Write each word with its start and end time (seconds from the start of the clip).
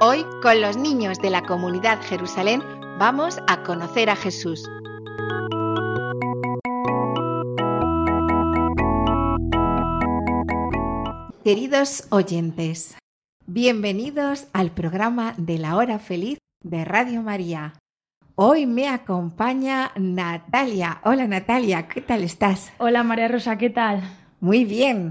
Hoy, 0.00 0.24
con 0.42 0.60
los 0.60 0.76
niños 0.76 1.18
de 1.18 1.28
la 1.28 1.42
comunidad 1.42 2.00
Jerusalén, 2.00 2.62
vamos 3.00 3.40
a 3.48 3.64
conocer 3.64 4.10
a 4.10 4.14
Jesús. 4.14 4.62
Queridos 11.42 12.06
oyentes, 12.10 12.96
bienvenidos 13.46 14.46
al 14.52 14.70
programa 14.70 15.34
de 15.36 15.58
la 15.58 15.74
hora 15.74 15.98
feliz 15.98 16.38
de 16.62 16.84
Radio 16.84 17.22
María. 17.22 17.74
Hoy 18.36 18.66
me 18.66 18.88
acompaña 18.88 19.90
Natalia. 19.96 21.00
Hola 21.02 21.26
Natalia, 21.26 21.88
¿qué 21.88 22.02
tal 22.02 22.22
estás? 22.22 22.70
Hola 22.78 23.02
María 23.02 23.26
Rosa, 23.26 23.58
¿qué 23.58 23.68
tal? 23.68 24.02
Muy 24.38 24.64
bien. 24.64 25.10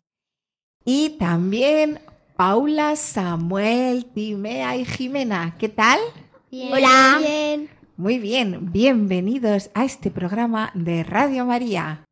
Y 0.85 1.17
también 1.19 1.99
Paula, 2.37 2.95
Samuel, 2.95 4.05
Timea 4.05 4.77
y 4.77 4.85
Jimena. 4.85 5.55
¿Qué 5.57 5.69
tal? 5.69 5.99
Hola. 6.51 7.19
Muy 7.97 8.19
bien, 8.19 8.71
bienvenidos 8.71 9.71
a 9.73 9.83
este 9.83 10.11
programa 10.11 10.69
de 10.75 11.03
Radio 11.03 11.45
María. 11.45 12.05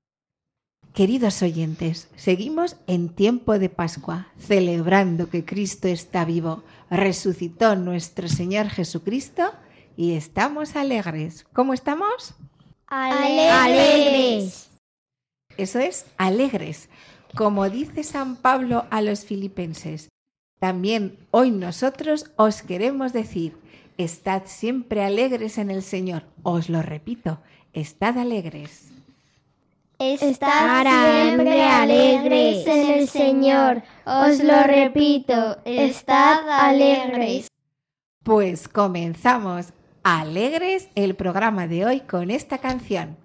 Queridos 0.96 1.44
oyentes, 1.44 2.10
seguimos 2.16 2.76
en 2.88 3.10
tiempo 3.10 3.60
de 3.60 3.70
Pascua, 3.70 4.30
celebrando 4.40 5.30
que 5.30 5.46
Cristo 5.46 5.88
está 5.88 6.26
vivo, 6.26 6.64
resucitó 6.90 7.76
nuestro 7.76 8.28
Señor 8.28 8.70
Jesucristo 8.70 9.52
y 9.96 10.14
estamos 10.14 10.76
alegres. 10.76 11.46
¿Cómo 11.54 11.76
estamos? 11.76 12.34
Alegres. 12.88 14.72
Eso 15.56 15.78
es, 15.78 16.08
alegres. 16.18 16.90
Como 17.36 17.70
dice 17.70 18.04
San 18.04 18.38
Pablo 18.38 18.86
a 18.90 19.02
los 19.02 19.26
filipenses, 19.26 20.10
también 20.60 21.18
hoy 21.32 21.52
nosotros 21.52 22.32
os 22.38 22.62
queremos 22.62 23.14
decir, 23.14 23.58
estad 23.98 24.44
siempre 24.46 25.04
alegres 25.04 25.58
en 25.58 25.70
el 25.72 25.84
Señor. 25.84 26.24
Os 26.44 26.70
lo 26.70 26.82
repito, 26.82 27.40
estad 27.74 28.18
alegres. 28.18 28.92
Estar 29.98 30.86
siempre 30.86 31.64
alegres 31.64 32.68
en 32.68 33.00
el 33.00 33.08
Señor. 33.08 33.84
Os 34.06 34.44
lo 34.44 34.64
repito, 34.64 35.58
estad 35.64 36.50
alegres. 36.50 37.48
Pues 38.24 38.68
comenzamos 38.68 39.68
alegres 40.04 40.90
el 40.96 41.16
programa 41.16 41.68
de 41.68 41.86
hoy 41.86 42.00
con 42.02 42.30
esta 42.30 42.58
canción. 42.58 43.18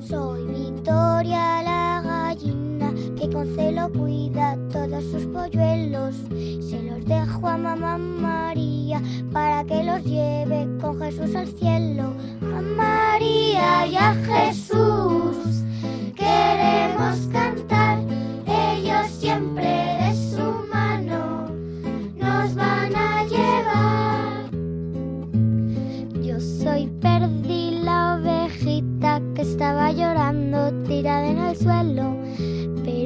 Soy 0.00 0.46
Victoria 0.46 1.62
la 1.62 2.02
gallina 2.02 2.65
que 3.36 3.42
con 3.42 3.54
celo 3.54 3.92
cuida 3.92 4.56
todos 4.72 5.04
sus 5.04 5.24
polluelos. 5.26 6.14
Se 6.60 6.82
los 6.82 7.04
dejo 7.04 7.48
a 7.48 7.56
mamá 7.56 7.98
María 7.98 9.02
para 9.32 9.64
que 9.64 9.82
los 9.84 10.02
lleve 10.04 10.66
con 10.80 10.98
Jesús 11.00 11.34
al 11.34 11.48
cielo. 11.48 12.12
A 12.42 12.60
María 12.60 13.86
y 13.86 13.96
a 13.96 14.14
Jesús 14.14 15.64
queremos 16.14 17.28
cantar. 17.32 17.98
Ellos 18.46 19.06
siempre 19.18 19.66
de 19.66 20.14
su 20.14 20.68
mano 20.72 21.48
nos 22.16 22.54
van 22.54 22.96
a 22.96 23.24
llevar. 23.24 24.50
Yo 26.22 26.40
soy 26.40 26.86
Perdi, 27.00 27.82
la 27.82 28.16
ovejita 28.16 29.20
que 29.34 29.42
estaba 29.42 29.92
llorando 29.92 30.72
tirada 30.84 31.28
en 31.28 31.38
el 31.38 31.56
suelo. 31.56 32.16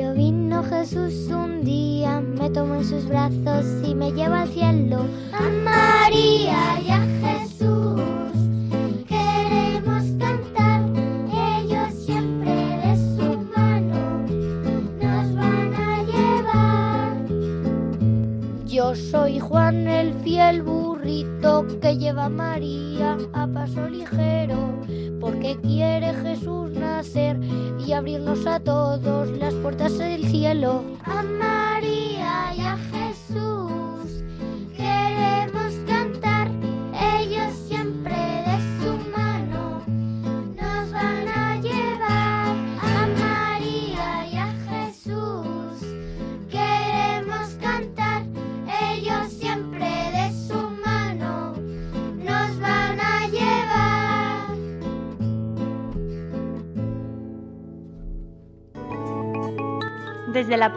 Pero 0.01 0.15
vino 0.15 0.63
Jesús 0.63 1.29
un 1.29 1.63
día, 1.63 2.23
me 2.23 2.49
tomó 2.49 2.77
en 2.77 2.85
sus 2.87 3.07
brazos 3.07 3.67
y 3.87 3.95
me 3.95 4.11
lleva 4.13 4.41
al 4.43 4.49
cielo. 4.49 5.05
A 5.31 5.43
María 5.63 6.81
y 6.83 6.89
a 6.89 7.07
Jesús 7.21 8.01
queremos 9.07 10.05
cantar. 10.19 10.81
Ellos 11.61 11.93
siempre 11.93 12.51
de 12.51 12.97
su 12.97 13.41
mano 13.55 14.25
nos 15.03 15.35
van 15.35 15.75
a 15.75 16.03
llevar. 16.05 17.27
Yo 18.67 18.95
soy 18.97 19.39
Juan 19.39 19.87
el 19.87 20.15
fiel 20.25 20.63
burrito 20.63 21.67
que 21.83 21.99
lleva 21.99 22.25
a 22.25 22.31
María 22.31 23.19
a 23.35 23.47
paso 23.47 23.87
ligero, 23.87 24.30
del 29.99 30.27
cielo. 30.29 30.83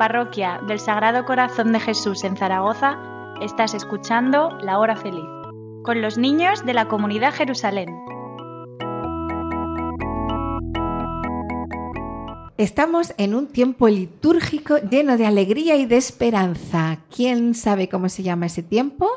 Parroquia 0.03 0.59
del 0.67 0.81
Sagrado 0.81 1.23
Corazón 1.23 1.71
de 1.71 1.79
Jesús 1.79 2.25
en 2.25 2.35
Zaragoza, 2.35 2.99
estás 3.39 3.73
escuchando 3.73 4.49
La 4.61 4.77
Hora 4.77 4.97
Feliz, 4.97 5.23
con 5.85 6.01
los 6.01 6.17
niños 6.17 6.65
de 6.65 6.73
la 6.73 6.89
comunidad 6.89 7.33
Jerusalén. 7.33 7.87
Estamos 12.57 13.13
en 13.17 13.33
un 13.33 13.47
tiempo 13.47 13.87
litúrgico 13.87 14.75
lleno 14.77 15.15
de 15.15 15.25
alegría 15.25 15.77
y 15.77 15.85
de 15.85 15.95
esperanza. 15.95 16.97
¿Quién 17.09 17.55
sabe 17.55 17.87
cómo 17.87 18.09
se 18.09 18.23
llama 18.23 18.47
ese 18.47 18.61
tiempo? 18.61 19.09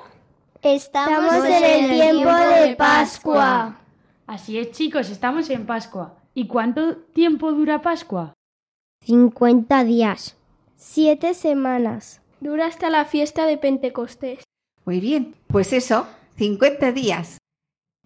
Estamos 0.63 1.35
en 1.47 1.65
el 1.65 1.91
tiempo 1.91 2.31
de 2.33 2.77
Pascua. 2.77 3.75
Así 4.29 4.57
es, 4.57 4.71
chicos, 4.71 5.11
estamos 5.11 5.51
en 5.51 5.67
Pascua. 5.67 6.15
¿Y 6.33 6.47
cuánto 6.47 6.95
tiempo 7.13 7.51
dura 7.51 7.83
Pascua? 7.83 8.35
50 9.05 9.83
días. 9.83 10.37
Siete 10.79 11.33
semanas. 11.33 12.21
Dura 12.41 12.67
hasta 12.67 12.91
la 12.91 13.07
fiesta 13.07 13.47
de 13.47 13.57
Pentecostés. 13.57 14.45
Muy 14.85 15.01
bien, 15.01 15.35
pues 15.47 15.73
eso, 15.73 16.07
50 16.37 16.93
días. 16.93 17.39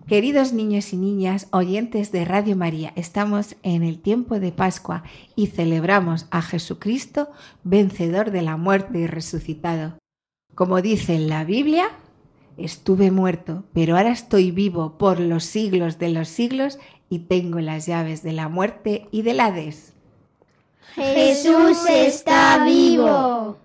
Queridos 0.07 0.53
niños 0.53 0.93
y 0.93 0.97
niñas, 0.97 1.49
oyentes 1.51 2.13
de 2.13 2.25
Radio 2.25 2.55
María, 2.55 2.93
estamos 2.95 3.57
en 3.65 3.83
el 3.83 4.01
tiempo 4.01 4.39
de 4.39 4.53
Pascua 4.53 5.03
y 5.35 5.49
celebramos 5.49 6.27
a 6.31 6.43
Jesucristo, 6.43 7.31
vencedor 7.65 8.31
de 8.31 8.43
la 8.43 8.57
muerte 8.57 9.01
y 9.01 9.07
resucitado. 9.09 9.99
Como 10.55 10.81
dice 10.81 11.17
en 11.17 11.29
la 11.29 11.43
Biblia, 11.43 11.89
estuve 12.57 13.11
muerto, 13.11 13.65
pero 13.73 13.97
ahora 13.97 14.13
estoy 14.13 14.53
vivo 14.53 14.97
por 14.97 15.19
los 15.19 15.43
siglos 15.43 15.99
de 15.99 16.11
los 16.11 16.29
siglos 16.29 16.79
y 17.09 17.21
tengo 17.21 17.59
las 17.59 17.87
llaves 17.87 18.23
de 18.23 18.33
la 18.33 18.49
muerte 18.49 19.09
y 19.11 19.23
del 19.23 19.41
Hades. 19.41 19.90
Jesús 20.95 21.79
está 21.89 22.65
vivo. 22.65 23.57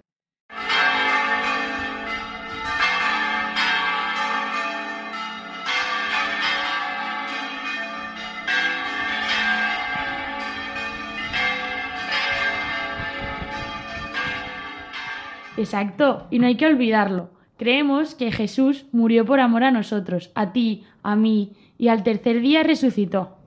Exacto, 15.58 16.28
y 16.30 16.40
no 16.40 16.48
hay 16.48 16.58
que 16.58 16.66
olvidarlo. 16.66 17.30
Creemos 17.58 18.14
que 18.14 18.32
Jesús 18.32 18.86
murió 18.92 19.26
por 19.26 19.40
amor 19.40 19.64
a 19.64 19.72
nosotros, 19.72 20.32
a 20.36 20.52
ti, 20.52 20.84
a 21.02 21.16
mí, 21.16 21.54
y 21.78 21.88
al 21.88 22.04
tercer 22.04 22.42
día 22.42 22.64
resucitó. 22.64 23.38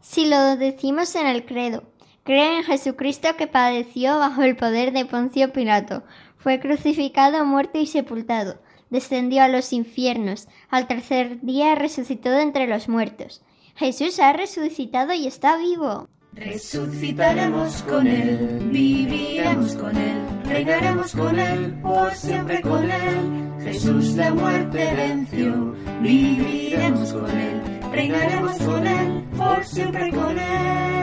Si 0.00 0.28
lo 0.28 0.56
decimos 0.56 1.16
en 1.16 1.26
el 1.26 1.44
credo, 1.46 1.82
Creo 2.26 2.58
en 2.58 2.64
Jesucristo 2.64 3.28
que 3.38 3.46
padeció 3.46 4.18
bajo 4.18 4.42
el 4.42 4.56
poder 4.56 4.92
de 4.92 5.04
Poncio 5.04 5.52
Pilato. 5.52 6.02
Fue 6.36 6.58
crucificado, 6.58 7.44
muerto 7.44 7.78
y 7.78 7.86
sepultado. 7.86 8.60
Descendió 8.90 9.44
a 9.44 9.48
los 9.48 9.72
infiernos. 9.72 10.48
Al 10.68 10.88
tercer 10.88 11.40
día 11.42 11.76
resucitó 11.76 12.30
de 12.30 12.42
entre 12.42 12.66
los 12.66 12.88
muertos. 12.88 13.42
Jesús 13.76 14.18
ha 14.18 14.32
resucitado 14.32 15.12
y 15.14 15.28
está 15.28 15.56
vivo. 15.56 16.08
Resucitaremos 16.32 17.82
con 17.84 18.08
él, 18.08 18.58
viviremos 18.72 19.76
con 19.76 19.96
él, 19.96 20.18
reinaremos 20.46 21.12
con 21.12 21.38
él, 21.38 21.78
por 21.80 22.12
siempre 22.12 22.60
con 22.60 22.90
él. 22.90 23.62
Jesús 23.62 24.14
la 24.16 24.34
muerte 24.34 24.94
venció, 24.96 25.74
viviremos 26.02 27.12
con 27.12 27.30
él, 27.30 27.62
reinaremos 27.92 28.58
con 28.58 28.86
él, 28.86 29.24
por 29.36 29.64
siempre 29.64 30.10
con 30.10 30.38
él. 30.38 30.95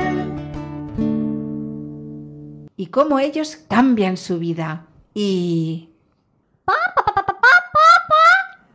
Y 2.84 2.88
cómo 2.88 3.18
ellos 3.18 3.56
cambian 3.70 4.18
su 4.18 4.40
vida. 4.40 4.88
Y... 5.14 5.88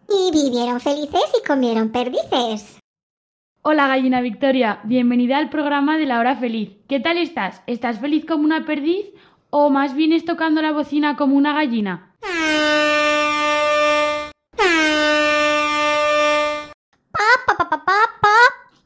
Y 0.08 0.30
vivieron 0.32 0.80
felices 0.80 1.30
y 1.38 1.46
comieron 1.46 1.90
perdices. 1.90 2.78
Hola 3.60 3.86
gallina 3.86 4.22
Victoria, 4.22 4.80
bienvenida 4.84 5.36
al 5.36 5.50
programa 5.50 5.98
de 5.98 6.06
la 6.06 6.20
hora 6.20 6.36
feliz. 6.36 6.70
¿Qué 6.88 7.00
tal 7.00 7.18
estás? 7.18 7.60
¿Estás 7.66 8.00
feliz 8.00 8.24
como 8.24 8.44
una 8.44 8.64
perdiz 8.64 9.04
o 9.50 9.68
más 9.68 9.92
bien 9.94 10.14
es 10.14 10.24
tocando 10.24 10.62
la 10.62 10.72
bocina 10.72 11.18
como 11.18 11.36
una 11.36 11.52
gallina? 11.52 12.14
Pa, 17.12 17.28
pa, 17.46 17.56
pa, 17.58 17.68
pa, 17.68 17.78
pa. 17.84 18.36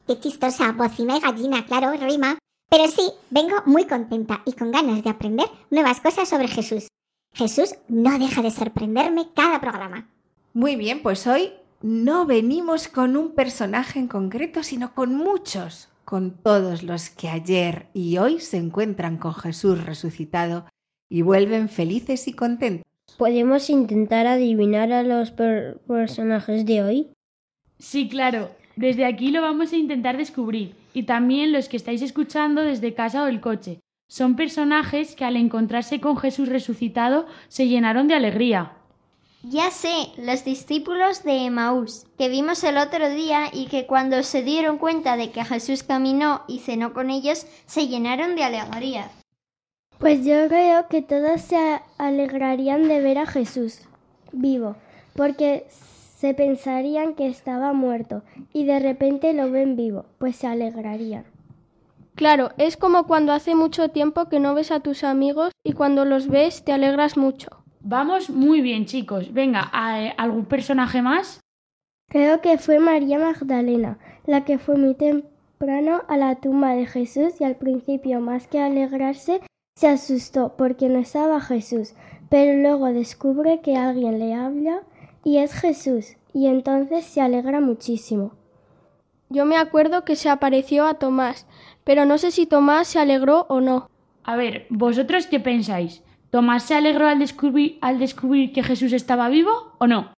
Qué 0.05 0.19
chistosa, 0.19 0.73
bocina 0.73 1.15
y 1.15 1.21
gallina, 1.21 1.65
claro, 1.65 1.93
rima. 1.93 2.37
Pero 2.73 2.87
sí, 2.87 3.03
vengo 3.29 3.57
muy 3.67 3.85
contenta 3.85 4.41
y 4.47 4.53
con 4.53 4.71
ganas 4.71 5.03
de 5.03 5.09
aprender 5.11 5.45
nuevas 5.69 6.01
cosas 6.01 6.27
sobre 6.27 6.47
Jesús. 6.47 6.87
Jesús 7.31 7.75
no 7.87 8.17
deja 8.17 8.41
de 8.41 8.49
sorprenderme 8.49 9.27
cada 9.35 9.61
programa. 9.61 10.09
Muy 10.55 10.75
bien, 10.75 11.03
pues 11.03 11.27
hoy 11.27 11.51
no 11.83 12.25
venimos 12.25 12.87
con 12.87 13.15
un 13.15 13.35
personaje 13.35 13.99
en 13.99 14.07
concreto, 14.07 14.63
sino 14.63 14.95
con 14.95 15.15
muchos, 15.15 15.89
con 16.03 16.31
todos 16.31 16.81
los 16.81 17.11
que 17.11 17.29
ayer 17.29 17.89
y 17.93 18.17
hoy 18.17 18.39
se 18.39 18.57
encuentran 18.57 19.17
con 19.17 19.35
Jesús 19.35 19.85
resucitado 19.85 20.65
y 21.09 21.21
vuelven 21.21 21.69
felices 21.69 22.27
y 22.27 22.33
contentos. 22.33 22.87
¿Podemos 23.19 23.69
intentar 23.69 24.25
adivinar 24.25 24.91
a 24.91 25.03
los 25.03 25.29
per- 25.29 25.77
personajes 25.87 26.65
de 26.65 26.81
hoy? 26.81 27.11
Sí, 27.77 28.09
claro. 28.09 28.49
Desde 28.75 29.05
aquí 29.05 29.29
lo 29.29 29.43
vamos 29.43 29.73
a 29.73 29.77
intentar 29.77 30.17
descubrir. 30.17 30.81
Y 30.93 31.03
también 31.03 31.51
los 31.51 31.67
que 31.67 31.77
estáis 31.77 32.01
escuchando 32.01 32.61
desde 32.61 32.93
casa 32.93 33.23
o 33.23 33.27
el 33.27 33.41
coche. 33.41 33.79
Son 34.07 34.35
personajes 34.35 35.15
que 35.15 35.25
al 35.25 35.35
encontrarse 35.35 35.99
con 35.99 36.17
Jesús 36.17 36.49
resucitado 36.49 37.25
se 37.47 37.67
llenaron 37.67 38.07
de 38.07 38.15
alegría. 38.15 38.73
Ya 39.43 39.71
sé, 39.71 40.07
los 40.17 40.45
discípulos 40.45 41.23
de 41.23 41.45
Emaús, 41.45 42.05
que 42.17 42.29
vimos 42.29 42.63
el 42.63 42.77
otro 42.77 43.09
día 43.09 43.49
y 43.51 43.65
que 43.65 43.85
cuando 43.87 44.23
se 44.23 44.41
dieron 44.41 44.77
cuenta 44.77 45.17
de 45.17 45.31
que 45.31 45.43
Jesús 45.43 45.83
caminó 45.83 46.43
y 46.47 46.59
cenó 46.59 46.93
con 46.93 47.09
ellos, 47.09 47.45
se 47.65 47.87
llenaron 47.87 48.35
de 48.35 48.43
alegría. 48.43 49.11
Pues 49.99 50.25
yo 50.25 50.47
creo 50.47 50.87
que 50.87 51.01
todos 51.01 51.41
se 51.41 51.81
alegrarían 51.97 52.87
de 52.87 53.01
ver 53.01 53.17
a 53.17 53.25
Jesús 53.25 53.79
vivo, 54.31 54.75
porque 55.15 55.67
se 56.23 56.33
pensarían 56.33 57.15
que 57.15 57.27
estaba 57.27 57.73
muerto 57.73 58.21
y 58.53 58.63
de 58.63 58.79
repente 58.79 59.33
lo 59.33 59.51
ven 59.51 59.75
vivo, 59.75 60.05
pues 60.19 60.37
se 60.37 60.47
alegrarían. 60.47 61.25
Claro, 62.15 62.51
es 62.57 62.77
como 62.77 63.07
cuando 63.07 63.33
hace 63.33 63.55
mucho 63.55 63.89
tiempo 63.89 64.29
que 64.29 64.39
no 64.39 64.55
ves 64.55 64.71
a 64.71 64.79
tus 64.79 65.03
amigos 65.03 65.51
y 65.65 65.73
cuando 65.73 66.05
los 66.05 66.29
ves 66.29 66.63
te 66.63 66.71
alegras 66.71 67.17
mucho. 67.17 67.49
Vamos 67.81 68.29
muy 68.29 68.61
bien, 68.61 68.85
chicos. 68.85 69.33
Venga, 69.33 69.69
¿a- 69.73 70.11
¿algún 70.17 70.45
personaje 70.45 71.01
más? 71.01 71.41
Creo 72.09 72.39
que 72.39 72.57
fue 72.57 72.79
María 72.79 73.19
Magdalena, 73.19 73.97
la 74.25 74.45
que 74.45 74.59
fue 74.59 74.77
muy 74.77 74.95
temprano 74.95 76.03
a 76.07 76.15
la 76.15 76.35
tumba 76.35 76.69
de 76.73 76.85
Jesús 76.85 77.41
y 77.41 77.43
al 77.43 77.57
principio, 77.57 78.21
más 78.21 78.47
que 78.47 78.61
alegrarse, 78.61 79.41
se 79.75 79.89
asustó 79.89 80.55
porque 80.55 80.87
no 80.87 80.99
estaba 80.99 81.41
Jesús, 81.41 81.95
pero 82.29 82.61
luego 82.61 82.85
descubre 82.93 83.59
que 83.59 83.75
alguien 83.75 84.19
le 84.19 84.33
habla 84.33 84.83
y 85.23 85.37
es 85.37 85.53
Jesús, 85.53 86.17
y 86.33 86.47
entonces 86.47 87.05
se 87.05 87.21
alegra 87.21 87.61
muchísimo. 87.61 88.33
Yo 89.29 89.45
me 89.45 89.57
acuerdo 89.57 90.05
que 90.05 90.15
se 90.15 90.29
apareció 90.29 90.85
a 90.85 90.95
Tomás, 90.95 91.47
pero 91.83 92.05
no 92.05 92.17
sé 92.17 92.31
si 92.31 92.45
Tomás 92.45 92.87
se 92.87 92.99
alegró 92.99 93.45
o 93.49 93.61
no. 93.61 93.89
A 94.23 94.35
ver, 94.35 94.67
¿vosotros 94.69 95.27
qué 95.27 95.39
pensáis? 95.39 96.03
¿Tomás 96.29 96.63
se 96.63 96.75
alegró 96.75 97.07
al 97.07 97.19
descubrir, 97.19 97.77
al 97.81 97.99
descubrir 97.99 98.53
que 98.53 98.63
Jesús 98.63 98.93
estaba 98.93 99.29
vivo 99.29 99.75
o 99.79 99.87
no? 99.87 100.13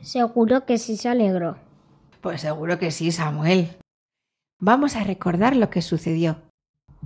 Seguro 0.00 0.64
que 0.64 0.78
sí 0.78 0.96
se 0.96 1.08
alegró. 1.08 1.58
Pues 2.20 2.40
seguro 2.40 2.78
que 2.78 2.90
sí, 2.90 3.12
Samuel. 3.12 3.76
Vamos 4.58 4.96
a 4.96 5.04
recordar 5.04 5.56
lo 5.56 5.70
que 5.70 5.82
sucedió. 5.82 6.42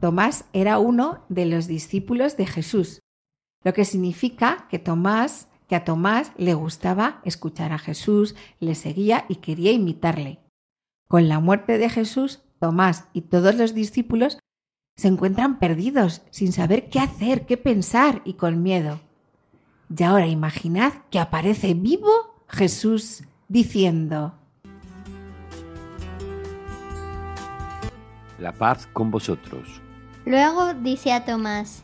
Tomás 0.01 0.45
era 0.53 0.79
uno 0.79 1.25
de 1.29 1.47
los 1.47 1.67
discípulos 1.67 2.37
de 2.37 2.47
Jesús, 2.47 3.01
lo 3.63 3.73
que 3.73 3.85
significa 3.85 4.67
que 4.69 4.79
Tomás, 4.79 5.49
que 5.69 5.77
a 5.77 5.85
Tomás 5.85 6.33
le 6.37 6.55
gustaba 6.55 7.21
escuchar 7.25 7.73
a 7.73 7.79
Jesús, 7.79 8.35
le 8.61 8.75
seguía 8.75 9.25
y 9.29 9.37
quería 9.37 9.73
imitarle. 9.73 10.41
Con 11.09 11.29
la 11.29 11.41
muerte 11.41 11.79
de 11.79 11.89
Jesús, 11.89 12.43
Tomás 12.59 13.09
y 13.13 13.23
todos 13.23 13.55
los 13.55 13.75
discípulos 13.75 14.39
se 14.97 15.09
encuentran 15.09 15.59
perdidos, 15.59 16.23
sin 16.31 16.53
saber 16.53 16.89
qué 16.89 17.01
hacer, 17.01 17.47
qué 17.47 17.57
pensar 17.57 18.23
y 18.25 18.35
con 18.35 18.63
miedo. 18.63 19.01
Y 19.97 20.03
ahora 20.03 20.27
imaginad 20.27 20.93
que 21.11 21.19
aparece 21.19 21.75
vivo 21.75 22.11
Jesús 22.49 23.25
diciendo, 23.49 24.35
La 28.39 28.53
paz 28.53 28.89
con 28.93 29.11
vosotros. 29.11 29.81
Luego 30.25 30.75
dice 30.75 31.13
a 31.13 31.25
Tomás, 31.25 31.83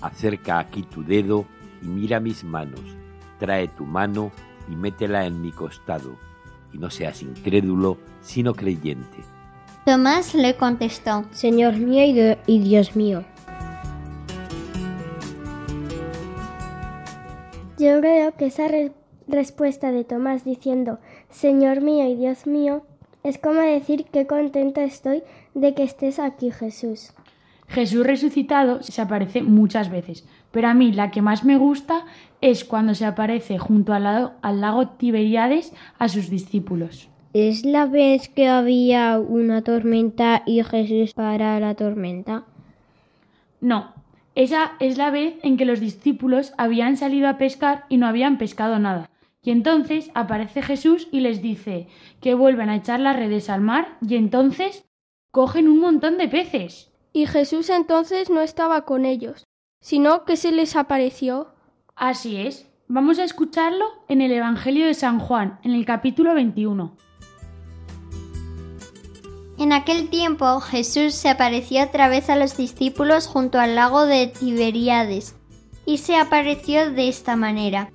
Acerca 0.00 0.58
aquí 0.58 0.82
tu 0.82 1.02
dedo 1.02 1.44
y 1.82 1.86
mira 1.86 2.20
mis 2.20 2.44
manos. 2.44 2.97
Trae 3.38 3.68
tu 3.68 3.84
mano 3.84 4.30
y 4.70 4.74
métela 4.76 5.26
en 5.26 5.40
mi 5.40 5.52
costado. 5.52 6.16
Y 6.72 6.78
no 6.78 6.90
seas 6.90 7.22
incrédulo, 7.22 7.98
sino 8.20 8.54
creyente. 8.54 9.18
Tomás 9.86 10.34
le 10.34 10.54
contestó, 10.56 11.24
Señor 11.30 11.76
mío 11.76 12.04
y, 12.04 12.12
de- 12.12 12.38
y 12.46 12.58
Dios 12.60 12.94
mío. 12.94 13.24
Yo 17.78 18.00
creo 18.00 18.32
que 18.34 18.46
esa 18.46 18.68
re- 18.68 18.92
respuesta 19.28 19.92
de 19.92 20.04
Tomás 20.04 20.44
diciendo, 20.44 20.98
Señor 21.30 21.80
mío 21.80 22.06
y 22.08 22.16
Dios 22.16 22.46
mío, 22.46 22.82
es 23.22 23.38
como 23.38 23.60
decir 23.60 24.06
qué 24.12 24.26
contento 24.26 24.80
estoy 24.80 25.22
de 25.54 25.74
que 25.74 25.84
estés 25.84 26.18
aquí, 26.18 26.50
Jesús. 26.50 27.12
Jesús 27.68 28.04
resucitado 28.06 28.82
se 28.82 29.00
aparece 29.00 29.42
muchas 29.42 29.90
veces, 29.90 30.26
pero 30.58 30.70
a 30.70 30.74
mí 30.74 30.90
la 30.90 31.12
que 31.12 31.22
más 31.22 31.44
me 31.44 31.56
gusta 31.56 32.04
es 32.40 32.64
cuando 32.64 32.96
se 32.96 33.06
aparece 33.06 33.58
junto 33.58 33.92
al, 33.92 34.02
lado- 34.02 34.32
al 34.42 34.60
lago 34.60 34.88
Tiberíades 34.88 35.72
a 36.00 36.08
sus 36.08 36.30
discípulos. 36.30 37.08
¿Es 37.32 37.64
la 37.64 37.86
vez 37.86 38.28
que 38.28 38.48
había 38.48 39.20
una 39.20 39.62
tormenta 39.62 40.42
y 40.46 40.60
Jesús 40.64 41.14
para 41.14 41.60
la 41.60 41.76
tormenta? 41.76 42.42
No, 43.60 43.92
esa 44.34 44.72
es 44.80 44.98
la 44.98 45.12
vez 45.12 45.36
en 45.44 45.58
que 45.58 45.64
los 45.64 45.78
discípulos 45.78 46.52
habían 46.58 46.96
salido 46.96 47.28
a 47.28 47.38
pescar 47.38 47.84
y 47.88 47.98
no 47.98 48.08
habían 48.08 48.36
pescado 48.36 48.80
nada. 48.80 49.10
Y 49.44 49.52
entonces 49.52 50.10
aparece 50.14 50.60
Jesús 50.62 51.06
y 51.12 51.20
les 51.20 51.40
dice 51.40 51.86
que 52.20 52.34
vuelven 52.34 52.68
a 52.68 52.74
echar 52.74 52.98
las 52.98 53.14
redes 53.14 53.48
al 53.48 53.60
mar 53.60 53.96
y 54.04 54.16
entonces 54.16 54.84
cogen 55.30 55.68
un 55.68 55.78
montón 55.78 56.18
de 56.18 56.26
peces. 56.26 56.90
Y 57.12 57.26
Jesús 57.26 57.70
entonces 57.70 58.28
no 58.28 58.40
estaba 58.40 58.84
con 58.84 59.04
ellos, 59.04 59.44
sino 59.80 60.24
que 60.24 60.36
se 60.36 60.52
les 60.52 60.76
apareció. 60.76 61.54
Así 61.94 62.36
es. 62.36 62.66
Vamos 62.88 63.18
a 63.18 63.24
escucharlo 63.24 63.84
en 64.08 64.22
el 64.22 64.32
Evangelio 64.32 64.86
de 64.86 64.94
San 64.94 65.18
Juan, 65.18 65.60
en 65.62 65.72
el 65.72 65.84
capítulo 65.84 66.34
21. 66.34 66.96
En 69.58 69.72
aquel 69.72 70.08
tiempo 70.08 70.60
Jesús 70.60 71.14
se 71.14 71.28
apareció 71.28 71.82
otra 71.82 72.08
vez 72.08 72.30
a 72.30 72.36
los 72.36 72.56
discípulos 72.56 73.26
junto 73.26 73.58
al 73.58 73.74
lago 73.74 74.06
de 74.06 74.28
Tiberíades, 74.28 75.34
y 75.84 75.98
se 75.98 76.16
apareció 76.16 76.92
de 76.92 77.08
esta 77.08 77.34
manera. 77.34 77.90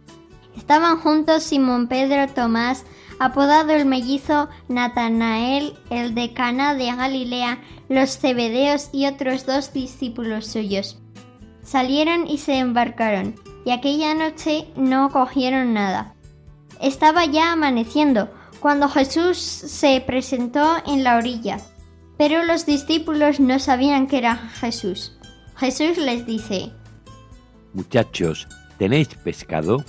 Estaban 0.58 0.98
juntos 0.98 1.44
Simón 1.44 1.88
Pedro 1.88 2.28
Tomás, 2.32 2.86
apodado 3.20 3.72
el 3.72 3.86
mellizo 3.86 4.50
Natanael, 4.68 5.74
el 5.90 6.14
de 6.14 6.34
Cana 6.34 6.76
de 6.76 6.94
Galilea, 6.94 7.62
los 7.88 8.18
Zebedeos 8.18 8.90
y 8.92 9.06
otros 9.06 9.46
dos 9.46 9.74
discípulos 9.74 10.48
suyos. 10.48 11.00
Salieron 11.64 12.28
y 12.28 12.38
se 12.38 12.58
embarcaron, 12.60 13.36
y 13.66 13.72
aquella 13.72 14.14
noche 14.14 14.68
no 14.76 15.10
cogieron 15.10 15.74
nada. 15.74 16.14
Estaba 16.82 17.26
ya 17.26 17.54
amaneciendo 17.54 18.30
cuando 18.60 18.90
Jesús 18.90 19.38
se 19.38 20.02
presentó 20.06 20.76
en 20.86 21.04
la 21.04 21.18
orilla. 21.18 21.60
Pero 22.18 22.44
los 22.44 22.66
discípulos 22.66 23.40
no 23.40 23.60
sabían 23.60 24.08
que 24.08 24.18
era 24.20 24.36
Jesús. 24.36 25.18
Jesús 25.56 25.98
les 25.98 26.26
dice, 26.26 26.72
Muchachos, 27.74 28.48
¿tenéis 28.78 29.10
pescado? 29.24 29.84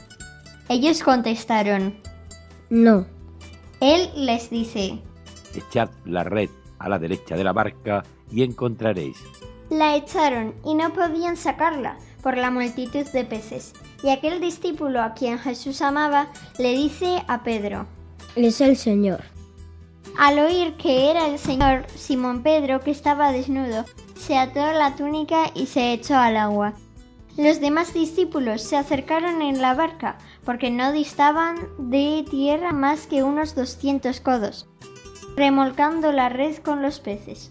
ellos 0.69 1.03
contestaron, 1.03 1.95
No. 2.71 3.07
Él 3.81 4.09
les 4.17 4.49
dice, 4.51 4.99
Echad 5.55 5.91
la 6.05 6.25
red 6.25 6.49
a 6.79 6.89
la 6.89 6.99
derecha 6.99 7.37
de 7.37 7.45
la 7.45 7.53
barca 7.53 8.03
y 8.31 8.43
encontraréis. 8.43 9.19
La 9.75 9.97
echaron 9.97 10.55
y 10.65 10.77
no 10.77 10.93
podían 10.93 11.37
sacarla 11.37 11.97
por 12.23 12.37
la 12.37 12.53
multitud 12.53 13.05
de 13.09 13.25
peces. 13.25 13.73
Y 14.05 14.11
aquel 14.11 14.41
discípulo 14.41 15.03
a 15.03 15.15
quien 15.15 15.37
Jesús 15.37 15.83
amaba 15.83 16.29
le 16.59 16.75
dice 16.75 17.25
a 17.27 17.43
Pedro, 17.43 17.89
Es 18.37 18.61
el 18.61 18.77
Señor. 18.77 19.25
Al 20.17 20.39
oír 20.39 20.75
que 20.75 21.11
era 21.11 21.27
el 21.27 21.41
Señor, 21.41 21.87
Simón 21.97 22.45
Pedro, 22.45 22.83
que 22.83 22.93
estaba 22.93 23.33
desnudo, 23.33 23.85
se 24.17 24.39
ató 24.39 24.61
la 24.61 24.95
túnica 24.95 25.51
y 25.57 25.67
se 25.67 25.93
echó 25.93 26.15
al 26.15 26.37
agua. 26.37 26.75
Los 27.37 27.61
demás 27.61 27.93
discípulos 27.93 28.63
se 28.63 28.77
acercaron 28.77 29.43
en 29.43 29.61
la 29.61 29.75
barca, 29.75 30.19
porque 30.45 30.71
no 30.71 30.93
distaban 30.93 31.57
de 31.79 32.25
tierra 32.31 32.73
más 32.73 33.09
que 33.09 33.25
unos 33.25 33.57
200 33.57 34.21
codos, 34.21 34.69
remolcando 35.35 36.13
la 36.13 36.29
red 36.29 36.59
con 36.59 36.81
los 36.81 37.01
peces. 37.01 37.51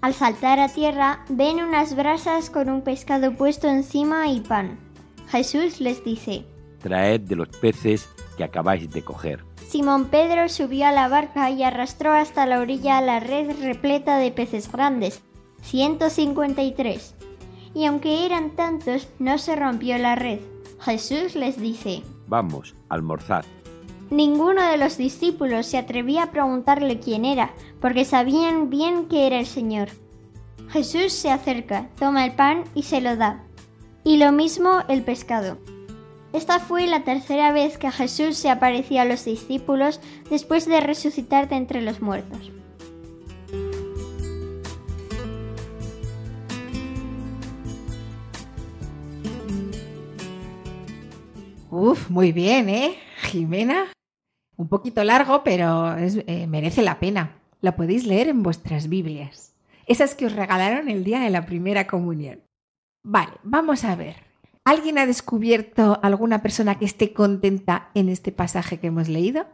Al 0.00 0.14
saltar 0.14 0.60
a 0.60 0.68
tierra, 0.68 1.24
ven 1.28 1.60
unas 1.60 1.96
brasas 1.96 2.50
con 2.50 2.70
un 2.70 2.82
pescado 2.82 3.34
puesto 3.34 3.68
encima 3.68 4.28
y 4.28 4.40
pan. 4.40 4.78
Jesús 5.28 5.80
les 5.80 6.04
dice, 6.04 6.44
Traed 6.80 7.22
de 7.22 7.34
los 7.34 7.48
peces 7.48 8.08
que 8.36 8.44
acabáis 8.44 8.88
de 8.90 9.02
coger. 9.02 9.44
Simón 9.68 10.06
Pedro 10.06 10.48
subió 10.48 10.86
a 10.86 10.92
la 10.92 11.08
barca 11.08 11.50
y 11.50 11.64
arrastró 11.64 12.12
hasta 12.12 12.46
la 12.46 12.60
orilla 12.60 13.00
la 13.00 13.18
red 13.18 13.50
repleta 13.60 14.18
de 14.18 14.30
peces 14.30 14.70
grandes, 14.70 15.20
153. 15.62 17.16
Y 17.74 17.84
aunque 17.84 18.24
eran 18.24 18.52
tantos, 18.52 19.08
no 19.18 19.36
se 19.36 19.56
rompió 19.56 19.98
la 19.98 20.14
red. 20.14 20.38
Jesús 20.80 21.34
les 21.34 21.60
dice, 21.60 22.02
Vamos, 22.28 22.76
almorzad. 22.88 23.44
Ninguno 24.10 24.62
de 24.70 24.78
los 24.78 24.96
discípulos 24.96 25.66
se 25.66 25.76
atrevía 25.76 26.24
a 26.24 26.30
preguntarle 26.30 26.98
quién 26.98 27.26
era, 27.26 27.52
porque 27.80 28.06
sabían 28.06 28.70
bien 28.70 29.06
que 29.06 29.26
era 29.26 29.38
el 29.38 29.46
Señor. 29.46 29.88
Jesús 30.70 31.12
se 31.12 31.30
acerca, 31.30 31.88
toma 31.98 32.24
el 32.24 32.32
pan 32.32 32.64
y 32.74 32.84
se 32.84 33.00
lo 33.00 33.16
da. 33.16 33.44
Y 34.04 34.16
lo 34.16 34.32
mismo 34.32 34.82
el 34.88 35.02
pescado. 35.02 35.58
Esta 36.32 36.58
fue 36.58 36.86
la 36.86 37.04
tercera 37.04 37.52
vez 37.52 37.78
que 37.78 37.90
Jesús 37.90 38.36
se 38.36 38.50
aparecía 38.50 39.02
a 39.02 39.04
los 39.04 39.24
discípulos 39.24 40.00
después 40.30 40.66
de 40.66 40.80
resucitar 40.80 41.48
de 41.48 41.56
entre 41.56 41.82
los 41.82 42.00
muertos. 42.00 42.50
Uf, 51.70 52.10
muy 52.10 52.32
bien, 52.32 52.68
¿eh? 52.68 52.98
Jimena. 53.22 53.92
Un 54.58 54.68
poquito 54.68 55.02
largo, 55.04 55.42
pero 55.44 55.96
es- 55.96 56.22
eh, 56.26 56.46
merece 56.46 56.82
la 56.82 56.98
pena. 56.98 57.40
Lo 57.62 57.74
podéis 57.76 58.04
leer 58.06 58.28
en 58.28 58.42
vuestras 58.42 58.88
Biblias. 58.88 59.54
Esas 59.86 60.14
que 60.14 60.26
os 60.26 60.32
regalaron 60.34 60.88
el 60.88 61.04
día 61.04 61.20
de 61.20 61.30
la 61.30 61.46
primera 61.46 61.86
comunión. 61.86 62.42
Vale, 63.02 63.32
vamos 63.42 63.84
a 63.84 63.94
ver. 63.96 64.16
¿Alguien 64.64 64.98
ha 64.98 65.06
descubierto 65.06 65.98
alguna 66.02 66.42
persona 66.42 66.74
que 66.78 66.84
esté 66.84 67.14
contenta 67.14 67.88
en 67.94 68.10
este 68.10 68.32
pasaje 68.32 68.78
que 68.80 68.88
hemos 68.88 69.08
leído? 69.08 69.46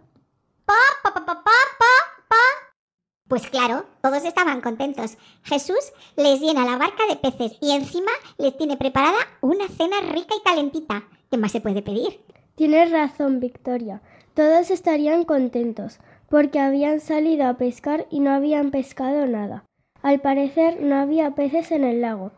Pues 3.28 3.46
claro, 3.48 3.86
todos 4.02 4.24
estaban 4.24 4.60
contentos. 4.60 5.16
Jesús 5.42 5.92
les 6.16 6.40
llena 6.40 6.64
la 6.64 6.76
barca 6.76 7.04
de 7.08 7.16
peces 7.16 7.56
y 7.60 7.70
encima 7.72 8.10
les 8.38 8.56
tiene 8.56 8.76
preparada 8.76 9.18
una 9.40 9.66
cena 9.68 10.00
rica 10.12 10.34
y 10.38 10.42
calentita. 10.44 11.04
¿Qué 11.30 11.38
más 11.38 11.50
se 11.52 11.60
puede 11.60 11.82
pedir? 11.82 12.20
Tienes 12.54 12.90
razón, 12.92 13.40
Victoria. 13.40 14.02
Todos 14.34 14.70
estarían 14.70 15.24
contentos, 15.24 16.00
porque 16.28 16.58
habían 16.58 17.00
salido 17.00 17.46
a 17.46 17.54
pescar 17.54 18.06
y 18.10 18.20
no 18.20 18.30
habían 18.30 18.72
pescado 18.72 19.26
nada. 19.26 19.64
Al 20.02 20.20
parecer 20.20 20.80
no 20.82 20.96
había 20.96 21.30
peces 21.30 21.70
en 21.70 21.84
el 21.84 22.00
lago. 22.00 22.32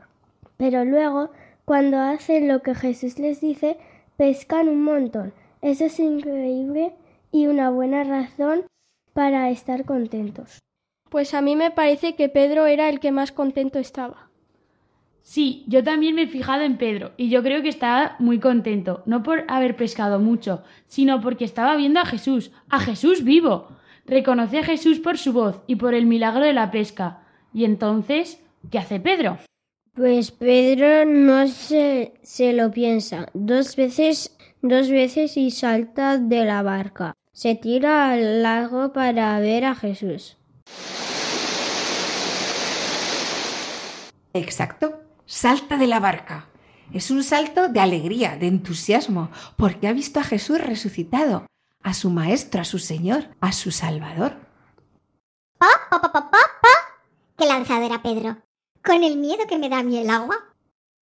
Pero 0.59 0.85
luego, 0.85 1.31
cuando 1.65 1.99
hacen 1.99 2.49
lo 2.49 2.62
que 2.62 2.75
Jesús 2.75 3.19
les 3.19 3.41
dice, 3.41 3.79
pescan 4.17 4.69
un 4.69 4.83
montón. 4.83 5.33
Eso 5.62 5.87
es 5.87 5.99
increíble 5.99 6.93
y 7.33 7.47
una 7.47 7.71
buena 7.71 8.05
razón 8.05 8.67
para 9.15 9.50
estar 9.50 9.85
contentos. 9.85 10.61
Pues 11.09 11.33
a 11.35 11.41
mí 11.41 11.57
me 11.57 11.71
parece 11.71 12.15
que 12.15 12.29
Pedro 12.29 12.67
era 12.67 12.88
el 12.88 13.00
que 13.00 13.12
más 13.12 13.33
contento 13.33 13.79
estaba. 13.79 14.25
Sí, 15.26 15.64
yo 15.66 15.83
también 15.83 16.14
me 16.14 16.23
he 16.23 16.26
fijado 16.28 16.62
en 16.62 16.78
Pedro 16.78 17.11
y 17.16 17.30
yo 17.30 17.42
creo 17.42 17.61
que 17.61 17.68
estaba 17.68 18.14
muy 18.21 18.38
contento, 18.38 19.02
no 19.06 19.25
por 19.25 19.45
haber 19.49 19.75
pescado 19.75 20.21
mucho, 20.21 20.62
sino 20.87 21.21
porque 21.21 21.45
estaba 21.45 21.75
viendo 21.75 21.99
a 21.99 22.06
Jesús, 22.06 22.52
a 22.71 22.78
Jesús 22.78 23.25
vivo. 23.25 23.66
Reconoce 24.06 24.61
a 24.61 24.62
Jesús 24.62 25.00
por 25.00 25.18
su 25.18 25.33
voz 25.33 25.62
y 25.66 25.75
por 25.75 25.95
el 25.95 26.06
milagro 26.06 26.45
de 26.45 26.52
la 26.52 26.71
pesca. 26.71 27.25
Y 27.52 27.64
entonces, 27.64 28.40
¿qué 28.71 28.78
hace 28.78 29.00
Pedro? 29.00 29.38
Pues 29.95 30.30
Pedro 30.30 31.04
no 31.04 31.49
se, 31.49 32.14
se 32.23 32.52
lo 32.52 32.71
piensa. 32.71 33.26
Dos 33.35 33.75
veces, 33.75 34.38
dos 34.62 34.90
veces 34.90 35.37
y 35.37 35.50
salta 35.50 36.18
de 36.18 36.45
la 36.45 36.62
barca. 36.62 37.14
Se 37.33 37.56
tira 37.56 38.12
al 38.12 38.45
lago 38.45 38.92
para 38.92 39.40
ver 39.40 39.64
a 39.64 39.75
Jesús. 39.75 40.37
Exacto. 44.33 45.05
Salta 45.28 45.76
de 45.76 45.88
la 45.88 45.99
barca. 45.99 46.47
Es 46.92 47.11
un 47.11 47.25
salto 47.25 47.68
de 47.68 47.80
alegría, 47.80 48.37
de 48.37 48.47
entusiasmo, 48.47 49.30
porque 49.56 49.88
ha 49.88 49.92
visto 49.92 50.21
a 50.21 50.23
Jesús 50.23 50.61
resucitado, 50.61 51.47
a 51.83 51.95
su 51.95 52.11
Maestro, 52.11 52.61
a 52.61 52.64
su 52.64 52.78
Señor, 52.78 53.25
a 53.40 53.50
su 53.50 53.73
Salvador. 53.73 54.37
¡Pa, 55.59 55.66
pa, 55.90 56.00
pa, 56.00 56.12
pa, 56.12 56.30
pa, 56.30 56.38
pa! 56.62 56.68
¡Qué 57.37 57.45
lanzado 57.45 57.85
era 57.85 58.02
Pedro! 58.02 58.37
Con 58.85 59.02
el 59.02 59.16
miedo 59.16 59.49
que 59.49 59.59
me 59.59 59.68
da 59.68 59.80
a 59.80 59.83
mí 59.83 59.99
el 59.99 60.11
agua. 60.11 60.37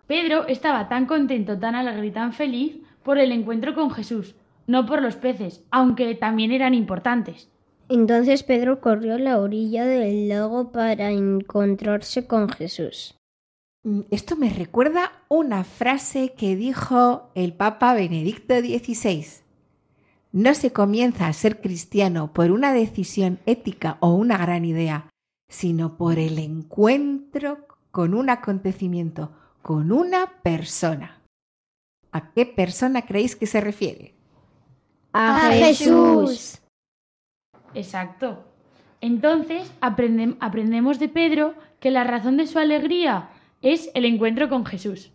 Pedro 0.07 0.47
estaba 0.47 0.87
tan 0.87 1.05
contento, 1.05 1.59
tan 1.59 1.75
alegre 1.75 2.07
y 2.07 2.11
tan 2.11 2.31
feliz 2.31 2.77
por 3.03 3.17
el 3.17 3.33
encuentro 3.33 3.75
con 3.75 3.91
Jesús, 3.91 4.35
no 4.67 4.85
por 4.85 5.01
los 5.01 5.17
peces, 5.17 5.65
aunque 5.69 6.15
también 6.15 6.53
eran 6.53 6.73
importantes. 6.73 7.49
Entonces 7.89 8.43
Pedro 8.43 8.79
corrió 8.79 9.15
a 9.15 9.19
la 9.19 9.39
orilla 9.39 9.83
del 9.83 10.29
lago 10.29 10.71
para 10.71 11.11
encontrarse 11.11 12.25
con 12.25 12.47
Jesús. 12.47 13.19
Mm, 13.83 14.01
Esto 14.11 14.35
me 14.35 14.49
recuerda 14.49 15.11
una 15.29 15.63
frase 15.63 16.33
que 16.33 16.55
dijo 16.55 17.29
el 17.35 17.53
Papa 17.53 17.93
Benedicto 17.93 18.55
XVI. 18.59 19.25
No 20.31 20.53
se 20.55 20.71
comienza 20.73 21.27
a 21.27 21.33
ser 21.33 21.61
cristiano 21.61 22.33
por 22.33 22.51
una 22.51 22.73
decisión 22.73 23.39
ética 23.45 23.97
o 23.99 24.13
una 24.13 24.37
gran 24.37 24.65
idea, 24.65 25.09
sino 25.47 25.97
por 25.97 26.17
el 26.17 26.39
encuentro 26.39 27.67
con 27.91 28.15
un 28.15 28.29
acontecimiento, 28.29 29.31
con 29.61 29.91
una 29.91 30.41
persona. 30.41 31.21
¿A 32.11 32.31
qué 32.31 32.45
persona 32.47 33.03
creéis 33.03 33.35
que 33.35 33.45
se 33.45 33.61
refiere? 33.61 34.15
¡A, 35.13 35.51
Jesús! 35.51 36.59
Exacto. 37.75 38.43
Entonces 39.01 39.71
aprendem- 39.81 40.37
aprendemos 40.39 40.97
de 40.97 41.09
Pedro 41.09 41.53
que 41.79 41.91
la 41.91 42.03
razón 42.03 42.37
de 42.37 42.47
su 42.47 42.57
alegría 42.57 43.29
es 43.63 43.89
el 43.95 44.05
encuentro 44.05 44.49
con 44.49 44.65
Jesús. 44.65 45.11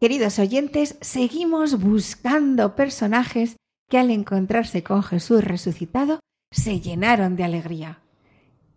Queridos 0.00 0.38
oyentes, 0.38 0.96
seguimos 1.00 1.80
buscando 1.80 2.74
personajes 2.74 3.56
que 3.90 3.98
al 3.98 4.10
encontrarse 4.10 4.82
con 4.82 5.02
Jesús 5.02 5.44
resucitado 5.44 6.20
se 6.50 6.80
llenaron 6.80 7.36
de 7.36 7.44
alegría. 7.44 8.00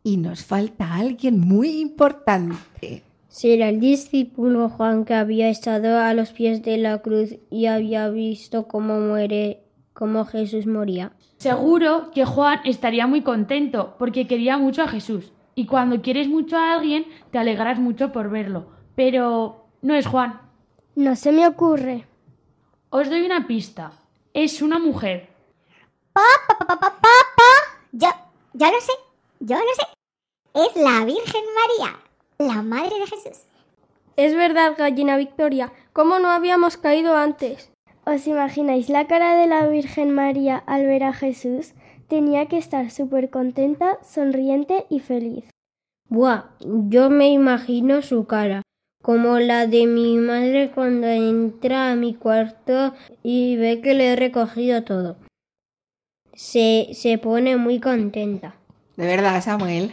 Y 0.04 0.18
nos 0.18 0.44
falta 0.44 0.96
alguien 0.96 1.40
muy 1.40 1.80
importante. 1.80 3.04
Será 3.28 3.70
el 3.70 3.80
discípulo 3.80 4.70
Juan 4.70 5.06
que 5.06 5.14
había 5.14 5.50
estado 5.50 6.00
a 6.00 6.14
los 6.14 6.32
pies 6.32 6.64
de 6.64 6.78
la 6.78 7.02
cruz 7.02 7.36
y 7.52 7.66
había 7.68 8.10
visto 8.10 8.68
cómo 8.68 9.00
muere, 9.00 9.64
cómo 9.94 10.26
Jesús 10.26 10.66
moría. 10.66 11.12
Seguro 11.38 12.10
que 12.12 12.26
Juan 12.26 12.60
estaría 12.64 13.06
muy 13.06 13.22
contento 13.22 13.96
porque 14.00 14.28
quería 14.28 14.58
mucho 14.58 14.82
a 14.82 14.88
Jesús. 14.88 15.34
Y 15.58 15.66
cuando 15.66 16.04
quieres 16.04 16.28
mucho 16.28 16.56
a 16.56 16.74
alguien, 16.74 17.08
te 17.32 17.40
alegras 17.40 17.80
mucho 17.80 18.12
por 18.12 18.30
verlo. 18.30 18.68
Pero 18.96 19.66
no 19.82 19.96
es 19.96 20.06
Juan. 20.06 20.40
No 20.94 21.16
se 21.16 21.32
me 21.32 21.48
ocurre. 21.48 22.06
Os 22.92 23.10
doy 23.10 23.26
una 23.26 23.48
pista. 23.48 23.92
Es 24.36 24.62
una 24.62 24.78
mujer. 24.78 25.30
¡Pa, 26.14 26.22
pa, 26.48 26.60
pa, 26.60 26.80
pa, 26.80 26.92
pa! 26.92 27.44
Yo, 27.92 28.08
ya 28.54 28.72
lo 28.72 28.80
sé, 28.80 28.92
yo 29.40 29.56
lo 29.56 29.64
sé. 29.74 30.68
Es 30.68 30.76
la 30.76 31.04
Virgen 31.06 31.44
María, 31.56 31.98
la 32.38 32.62
Madre 32.62 33.00
de 33.00 33.08
Jesús. 33.08 33.48
Es 34.16 34.36
verdad, 34.36 34.76
gallina 34.78 35.18
Victoria. 35.18 35.74
¿Cómo 35.92 36.20
no 36.20 36.30
habíamos 36.30 36.78
caído 36.78 37.18
antes? 37.18 37.72
¿Os 38.06 38.28
imagináis 38.28 38.90
la 38.90 39.08
cara 39.08 39.36
de 39.36 39.48
la 39.48 39.66
Virgen 39.66 40.14
María 40.14 40.58
al 40.68 40.86
ver 40.86 41.04
a 41.04 41.14
Jesús? 41.14 41.74
Tenía 42.08 42.48
que 42.48 42.58
estar 42.58 42.90
súper 42.92 43.30
contenta, 43.30 43.98
sonriente 44.04 44.86
y 44.90 45.00
feliz. 45.00 45.46
Buah, 46.10 46.46
yo 46.60 47.10
me 47.10 47.30
imagino 47.30 48.02
su 48.02 48.26
cara, 48.26 48.62
como 49.02 49.40
la 49.40 49.68
de 49.68 49.88
mi 49.88 50.18
madre 50.18 50.72
cuando 50.72 51.08
entra 51.08 51.92
a 51.92 51.96
mi 51.96 52.14
cuarto 52.14 52.94
y 53.24 53.58
ve 53.58 53.82
que 53.82 53.94
le 53.94 54.14
he 54.14 54.16
recogido 54.16 54.84
todo. 54.84 55.18
Se, 56.34 56.90
se 56.94 57.18
pone 57.18 57.58
muy 57.58 57.80
contenta. 57.80 58.56
De 58.96 59.06
verdad, 59.06 59.42
Samuel. 59.42 59.92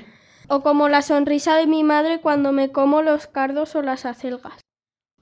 O 0.49 0.63
como 0.63 0.89
la 0.89 1.03
sonrisa 1.03 1.57
de 1.57 1.67
mi 1.67 1.85
madre 1.85 2.21
cuando 2.21 2.53
me 2.53 2.71
como 2.71 3.03
los 3.03 3.27
cardos 3.27 3.75
o 3.75 3.83
las 3.83 4.05
acelgas. 4.05 4.61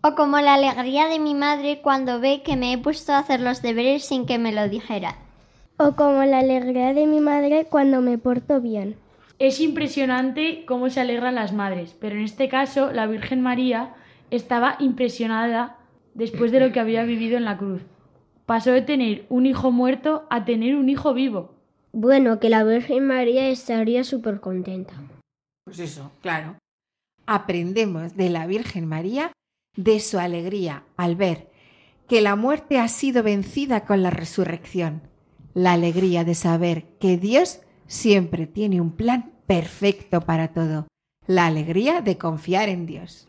O 0.02 0.14
como 0.14 0.40
la 0.40 0.54
alegría 0.54 1.06
de 1.06 1.20
mi 1.20 1.34
madre 1.34 1.80
cuando 1.80 2.18
ve 2.18 2.42
que 2.42 2.56
me 2.56 2.72
he 2.72 2.78
puesto 2.78 3.12
a 3.12 3.18
hacer 3.18 3.40
los 3.40 3.62
deberes 3.62 4.04
sin 4.04 4.26
que 4.26 4.38
me 4.38 4.52
lo 4.52 4.68
dijera. 4.68 5.16
O 5.76 5.96
como 5.96 6.24
la 6.24 6.38
alegría 6.38 6.94
de 6.94 7.06
mi 7.06 7.20
madre 7.20 7.66
cuando 7.68 8.00
me 8.00 8.18
porto 8.18 8.60
bien. 8.60 8.96
Es 9.38 9.60
impresionante 9.60 10.64
cómo 10.66 10.90
se 10.90 11.00
alegran 11.00 11.34
las 11.34 11.52
madres, 11.52 11.96
pero 12.00 12.16
en 12.16 12.22
este 12.22 12.48
caso 12.48 12.92
la 12.92 13.06
Virgen 13.06 13.40
María 13.40 13.94
estaba 14.30 14.76
impresionada 14.78 15.78
después 16.14 16.52
de 16.52 16.60
lo 16.60 16.72
que 16.72 16.80
había 16.80 17.02
vivido 17.04 17.36
en 17.36 17.44
la 17.44 17.58
cruz. 17.58 17.82
Pasó 18.46 18.70
de 18.70 18.82
tener 18.82 19.26
un 19.28 19.46
hijo 19.46 19.72
muerto 19.72 20.26
a 20.30 20.44
tener 20.44 20.76
un 20.76 20.88
hijo 20.88 21.14
vivo. 21.14 21.54
Bueno, 21.92 22.38
que 22.38 22.50
la 22.50 22.64
Virgen 22.64 23.06
María 23.06 23.48
estaría 23.48 24.04
súper 24.04 24.40
contenta. 24.40 24.94
Pues 25.64 25.78
eso, 25.78 26.12
claro. 26.22 26.56
Aprendemos 27.26 28.16
de 28.16 28.30
la 28.30 28.46
Virgen 28.46 28.86
María 28.86 29.32
de 29.76 30.00
su 30.00 30.18
alegría 30.18 30.84
al 30.96 31.16
ver 31.16 31.48
que 32.08 32.20
la 32.20 32.36
muerte 32.36 32.78
ha 32.78 32.88
sido 32.88 33.22
vencida 33.22 33.84
con 33.84 34.02
la 34.02 34.10
resurrección, 34.10 35.02
la 35.54 35.72
alegría 35.72 36.24
de 36.24 36.34
saber 36.34 36.84
que 36.98 37.16
Dios 37.16 37.60
siempre 37.86 38.46
tiene 38.46 38.80
un 38.80 38.92
plan 38.92 39.32
perfecto 39.46 40.22
para 40.22 40.48
todo, 40.48 40.86
la 41.26 41.46
alegría 41.46 42.00
de 42.00 42.18
confiar 42.18 42.68
en 42.68 42.86
Dios. 42.86 43.28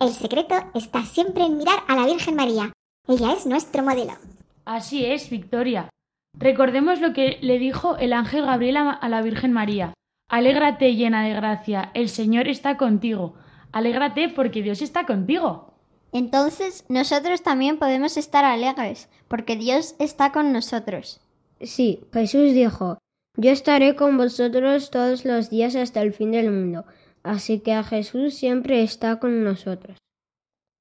El 0.00 0.10
secreto 0.10 0.54
está 0.74 1.04
siempre 1.04 1.44
en 1.44 1.56
mirar 1.56 1.78
a 1.88 1.96
la 1.96 2.04
Virgen 2.04 2.36
María. 2.36 2.72
Ella 3.08 3.32
es 3.32 3.46
nuestro 3.46 3.82
modelo. 3.82 4.12
Así 4.66 5.04
es, 5.06 5.30
Victoria. 5.30 5.88
Recordemos 6.38 7.00
lo 7.00 7.14
que 7.14 7.38
le 7.40 7.58
dijo 7.58 7.96
el 7.96 8.12
ángel 8.12 8.44
Gabriel 8.44 8.76
a 8.76 9.08
la 9.08 9.22
Virgen 9.22 9.52
María. 9.52 9.94
Alégrate 10.28 10.96
llena 10.96 11.22
de 11.24 11.34
gracia, 11.34 11.90
el 11.94 12.08
Señor 12.08 12.48
está 12.48 12.76
contigo. 12.76 13.34
Alégrate 13.72 14.28
porque 14.28 14.60
Dios 14.60 14.82
está 14.82 15.06
contigo. 15.06 15.75
Entonces 16.16 16.86
nosotros 16.88 17.42
también 17.42 17.78
podemos 17.78 18.16
estar 18.16 18.42
alegres, 18.42 19.10
porque 19.28 19.54
Dios 19.54 19.96
está 19.98 20.32
con 20.32 20.50
nosotros. 20.50 21.20
Sí, 21.60 22.00
Jesús 22.10 22.54
dijo, 22.54 22.96
yo 23.36 23.50
estaré 23.50 23.96
con 23.96 24.16
vosotros 24.16 24.90
todos 24.90 25.26
los 25.26 25.50
días 25.50 25.76
hasta 25.76 26.00
el 26.00 26.14
fin 26.14 26.30
del 26.30 26.50
mundo. 26.50 26.86
Así 27.22 27.58
que 27.58 27.74
a 27.74 27.84
Jesús 27.84 28.32
siempre 28.32 28.82
está 28.82 29.20
con 29.20 29.44
nosotros. 29.44 29.98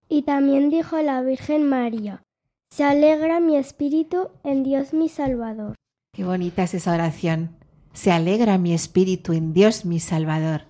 Y 0.07 0.21
también 0.21 0.69
dijo 0.69 1.01
la 1.01 1.21
Virgen 1.21 1.67
María, 1.67 2.23
se 2.69 2.85
alegra 2.85 3.41
mi 3.41 3.57
espíritu 3.57 4.29
en 4.45 4.63
Dios 4.63 4.93
mi 4.93 5.09
Salvador. 5.09 5.75
Qué 6.13 6.23
bonita 6.23 6.63
es 6.63 6.75
esa 6.75 6.93
oración. 6.93 7.57
Se 7.91 8.13
alegra 8.13 8.57
mi 8.57 8.73
espíritu 8.73 9.33
en 9.33 9.51
Dios 9.51 9.83
mi 9.83 9.99
Salvador. 9.99 10.61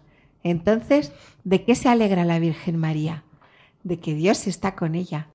Entonces, 0.41 1.12
¿de 1.43 1.63
qué 1.65 1.75
se 1.75 1.88
alegra 1.88 2.25
la 2.25 2.39
Virgen 2.39 2.77
María? 2.77 3.25
De 3.86 4.00
que 4.00 4.15
Dios 4.15 4.48
está 4.48 4.75
con 4.75 4.96
ella. 4.96 5.30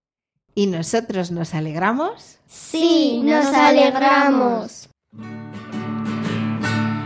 ¿Y 0.57 0.66
nosotros 0.66 1.30
nos 1.30 1.54
alegramos? 1.54 2.40
Sí, 2.49 3.21
nos 3.23 3.47
alegramos. 3.47 4.90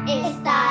Esta 0.09 0.71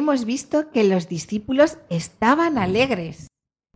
Hemos 0.00 0.24
visto 0.24 0.70
que 0.70 0.82
los 0.82 1.10
discípulos 1.10 1.76
estaban 1.90 2.56
alegres. 2.56 3.26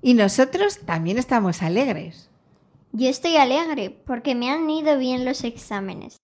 Y 0.01 0.15
nosotros 0.15 0.79
también 0.87 1.19
estamos 1.19 1.61
alegres. 1.61 2.31
Yo 2.93 3.11
estoy 3.11 3.37
alegre 3.37 3.91
porque 3.91 4.35
me 4.35 4.49
han 4.49 4.71
ido 4.71 4.97
bien 4.97 5.27
los 5.27 5.45
exámenes. 5.45 6.17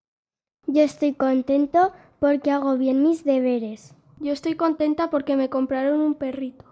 Yo 0.67 0.81
estoy 0.81 1.13
contento 1.13 1.93
porque 2.19 2.51
hago 2.51 2.79
bien 2.79 3.03
mis 3.03 3.25
deberes. 3.25 3.95
Yo 4.21 4.33
estoy 4.33 4.55
contenta 4.55 5.11
porque 5.11 5.37
me 5.37 5.51
compraron 5.51 6.01
un 6.01 6.15
perrito. 6.15 6.65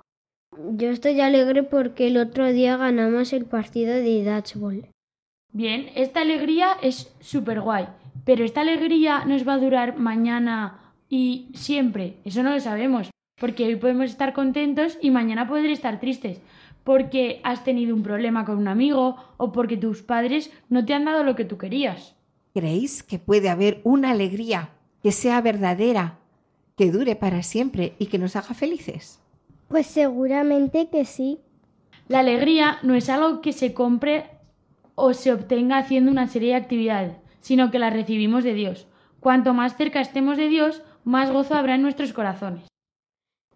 Yo 0.57 0.89
estoy 0.89 1.21
alegre 1.21 1.65
porque 1.65 2.07
el 2.07 2.17
otro 2.17 2.51
día 2.51 2.79
ganamos 2.79 3.35
el 3.35 3.45
partido 3.45 3.93
de 3.93 4.25
dodgeball. 4.25 4.89
Bien, 5.53 5.91
esta 5.97 6.23
alegría 6.23 6.79
es 6.81 7.15
súper 7.21 7.61
guay, 7.61 7.89
pero 8.25 8.43
esta 8.43 8.63
alegría 8.63 9.27
nos 9.27 9.47
va 9.47 9.53
a 9.53 9.59
durar 9.59 9.99
mañana 9.99 10.95
y 11.11 11.51
siempre. 11.53 12.17
Eso 12.25 12.43
no 12.43 12.53
lo 12.53 12.61
sabemos, 12.61 13.11
porque 13.41 13.67
hoy 13.67 13.77
podemos 13.77 14.11
estar 14.11 14.33
contentos 14.33 14.99
y 15.01 15.11
mañana 15.11 15.49
poder 15.49 15.71
estar 15.71 16.01
tristes 16.01 16.41
porque 16.89 17.41
has 17.45 17.65
tenido 17.65 17.95
un 17.95 18.03
problema 18.03 18.47
con 18.47 18.57
un 18.57 18.67
amigo 18.67 19.17
o 19.37 19.53
porque 19.53 19.77
tus 19.77 20.01
padres 20.01 20.51
no 20.71 20.87
te 20.87 20.95
han 20.95 21.05
dado 21.05 21.23
lo 21.23 21.37
que 21.37 21.45
tú 21.45 21.59
querías. 21.59 22.15
¿Creéis 22.55 23.03
que 23.03 23.19
puede 23.19 23.51
haber 23.51 23.83
una 23.85 24.13
alegría 24.13 24.71
que 25.03 25.13
sea 25.13 25.43
verdadera, 25.43 26.19
que 26.79 26.91
dure 26.91 27.15
para 27.15 27.43
siempre 27.43 27.93
y 27.99 28.07
que 28.07 28.19
nos 28.19 28.37
haga 28.37 28.55
felices? 28.55 29.21
Pues 29.69 29.87
seguramente 29.87 30.89
que 30.89 31.05
sí. 31.05 31.41
La 32.09 32.21
alegría 32.21 32.79
no 32.83 32.95
es 32.95 33.11
algo 33.11 33.43
que 33.43 33.53
se 33.53 33.75
compre 33.75 34.25
o 34.95 35.13
se 35.13 35.31
obtenga 35.31 35.77
haciendo 35.77 36.11
una 36.11 36.27
serie 36.27 36.53
de 36.53 36.57
actividades, 36.57 37.17
sino 37.41 37.71
que 37.71 37.79
la 37.79 37.91
recibimos 37.91 38.45
de 38.45 38.55
Dios. 38.55 38.87
Cuanto 39.21 39.53
más 39.53 39.77
cerca 39.77 40.01
estemos 40.01 40.39
de 40.39 40.49
Dios, 40.49 40.83
más 41.05 41.31
gozo 41.31 41.55
habrá 41.55 41.75
en 41.75 41.83
nuestros 41.83 42.15
corazones. 42.15 42.68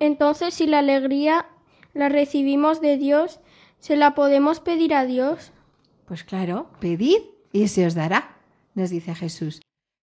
Entonces, 0.02 0.54
si 0.54 0.66
la 0.66 0.80
alegría 0.80 1.46
la 1.94 2.08
recibimos 2.08 2.80
de 2.80 2.96
Dios, 2.96 3.38
¿se 3.78 3.94
la 3.94 4.16
podemos 4.16 4.58
pedir 4.58 4.94
a 4.94 5.06
Dios? 5.06 5.52
Pues 6.06 6.24
claro, 6.24 6.70
pedid 6.80 7.18
y 7.52 7.68
se 7.68 7.86
os 7.86 7.94
dará, 7.94 8.34
nos 8.74 8.90
dice 8.90 9.14
Jesús. 9.14 9.62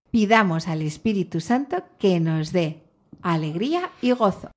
Pidamos 0.10 0.70
al 0.70 0.84
Espíritu 0.84 1.42
Santo 1.42 1.84
que 1.98 2.22
nos 2.22 2.54
dé 2.54 2.82
alegría 3.22 3.90
y 4.02 4.12
gozo. 4.12 4.52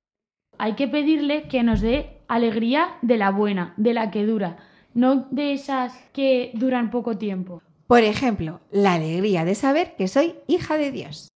Hay 0.59 0.75
que 0.75 0.87
pedirle 0.87 1.49
que 1.49 1.61
nos 1.61 1.81
dé 1.81 2.21
alegría 2.29 2.97
de 3.01 3.17
la 3.17 3.29
buena, 3.31 3.73
de 3.75 3.93
la 3.93 4.11
que 4.11 4.25
dura, 4.25 4.59
no 4.93 5.27
de 5.29 5.51
esas 5.51 5.93
que 6.13 6.51
duran 6.53 6.89
poco 6.89 7.17
tiempo. 7.17 7.61
Por 7.87 8.03
ejemplo, 8.03 8.61
la 8.71 8.93
alegría 8.93 9.43
de 9.43 9.55
saber 9.55 9.97
que 9.97 10.07
soy 10.07 10.35
hija 10.47 10.77
de 10.77 10.91
Dios. 10.91 11.32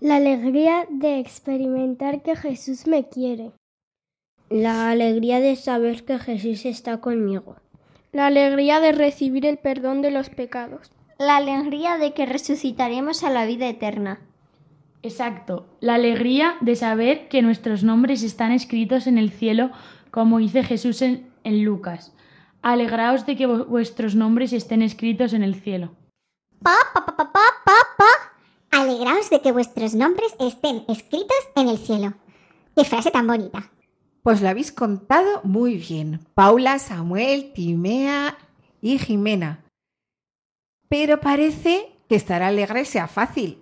La 0.00 0.16
alegría 0.16 0.86
de 0.88 1.18
experimentar 1.18 2.22
que 2.22 2.34
Jesús 2.34 2.86
me 2.86 3.10
quiere. 3.10 3.52
La 4.48 4.90
alegría 4.90 5.40
de 5.40 5.56
saber 5.56 6.06
que 6.06 6.18
Jesús 6.18 6.64
está 6.64 7.02
conmigo. 7.02 7.56
La 8.10 8.26
alegría 8.26 8.80
de 8.80 8.92
recibir 8.92 9.44
el 9.44 9.58
perdón 9.58 10.00
de 10.00 10.10
los 10.10 10.30
pecados. 10.30 10.90
La 11.18 11.36
alegría 11.36 11.98
de 11.98 12.14
que 12.14 12.24
resucitaremos 12.24 13.24
a 13.24 13.30
la 13.30 13.44
vida 13.44 13.68
eterna. 13.68 14.20
Exacto, 15.02 15.66
la 15.80 15.96
alegría 15.96 16.56
de 16.62 16.76
saber 16.76 17.28
que 17.28 17.42
nuestros 17.42 17.84
nombres 17.84 18.22
están 18.22 18.52
escritos 18.52 19.06
en 19.06 19.18
el 19.18 19.30
cielo, 19.30 19.70
como 20.10 20.38
dice 20.38 20.62
Jesús 20.62 21.02
en, 21.02 21.30
en 21.44 21.62
Lucas. 21.62 22.14
Alegraos 22.62 23.26
de 23.26 23.36
que 23.36 23.46
vuestros 23.46 24.14
nombres 24.14 24.54
estén 24.54 24.80
escritos 24.80 25.34
en 25.34 25.42
el 25.42 25.56
cielo. 25.56 25.92
Pa, 26.62 26.74
pa, 26.94 27.04
pa, 27.04 27.16
pa, 27.16 27.32
pa, 27.32 27.42
pa, 27.64 27.74
pa. 27.98 28.29
Alegraos 28.70 29.30
de 29.30 29.40
que 29.40 29.52
vuestros 29.52 29.94
nombres 29.94 30.34
estén 30.38 30.84
escritos 30.88 31.36
en 31.56 31.68
el 31.68 31.78
cielo. 31.78 32.14
Qué 32.76 32.84
frase 32.84 33.10
tan 33.10 33.26
bonita. 33.26 33.70
Pues 34.22 34.40
lo 34.40 34.48
habéis 34.48 34.70
contado 34.70 35.40
muy 35.44 35.76
bien. 35.76 36.20
Paula, 36.34 36.78
Samuel, 36.78 37.52
Timea 37.52 38.38
y 38.80 38.98
Jimena. 38.98 39.64
Pero 40.88 41.20
parece 41.20 41.92
que 42.08 42.16
estar 42.16 42.42
alegre 42.42 42.84
sea 42.84 43.08
fácil. 43.08 43.60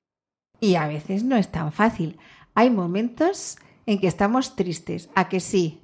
Y 0.61 0.75
a 0.75 0.87
veces 0.87 1.25
no 1.25 1.37
es 1.37 1.51
tan 1.51 1.73
fácil. 1.73 2.19
Hay 2.55 2.71
momentos 2.71 3.57
en 3.87 4.01
que 4.01 4.09
estamos 4.09 4.57
tristes. 4.57 5.09
¿A 5.15 5.29
que 5.29 5.41
sí? 5.41 5.81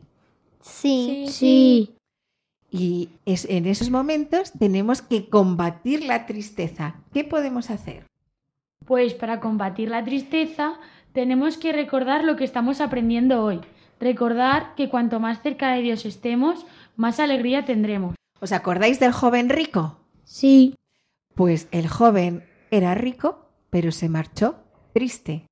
Sí. 0.60 1.26
Sí. 1.28 1.96
Y 2.70 3.10
es, 3.24 3.46
en 3.48 3.66
esos 3.66 3.90
momentos 3.90 4.52
tenemos 4.58 5.00
que 5.00 5.28
combatir 5.28 6.04
la 6.04 6.26
tristeza. 6.26 6.96
¿Qué 7.12 7.22
podemos 7.22 7.70
hacer? 7.70 8.04
Pues 8.84 9.14
para 9.14 9.40
combatir 9.40 9.88
la 9.88 10.04
tristeza 10.04 10.74
tenemos 11.12 11.56
que 11.56 11.72
recordar 11.72 12.24
lo 12.24 12.36
que 12.36 12.44
estamos 12.44 12.80
aprendiendo 12.80 13.42
hoy. 13.42 13.60
Recordar 14.00 14.74
que 14.74 14.88
cuanto 14.88 15.20
más 15.20 15.40
cerca 15.42 15.72
de 15.72 15.82
Dios 15.82 16.04
estemos, 16.04 16.66
más 16.96 17.20
alegría 17.20 17.64
tendremos. 17.64 18.14
¿Os 18.40 18.52
acordáis 18.52 19.00
del 19.00 19.12
joven 19.12 19.48
rico? 19.48 19.98
Sí. 20.24 20.74
Pues 21.34 21.68
el 21.70 21.88
joven 21.88 22.44
era 22.70 22.94
rico, 22.94 23.48
pero 23.70 23.92
se 23.92 24.08
marchó 24.08 24.56
triste. 24.92 25.46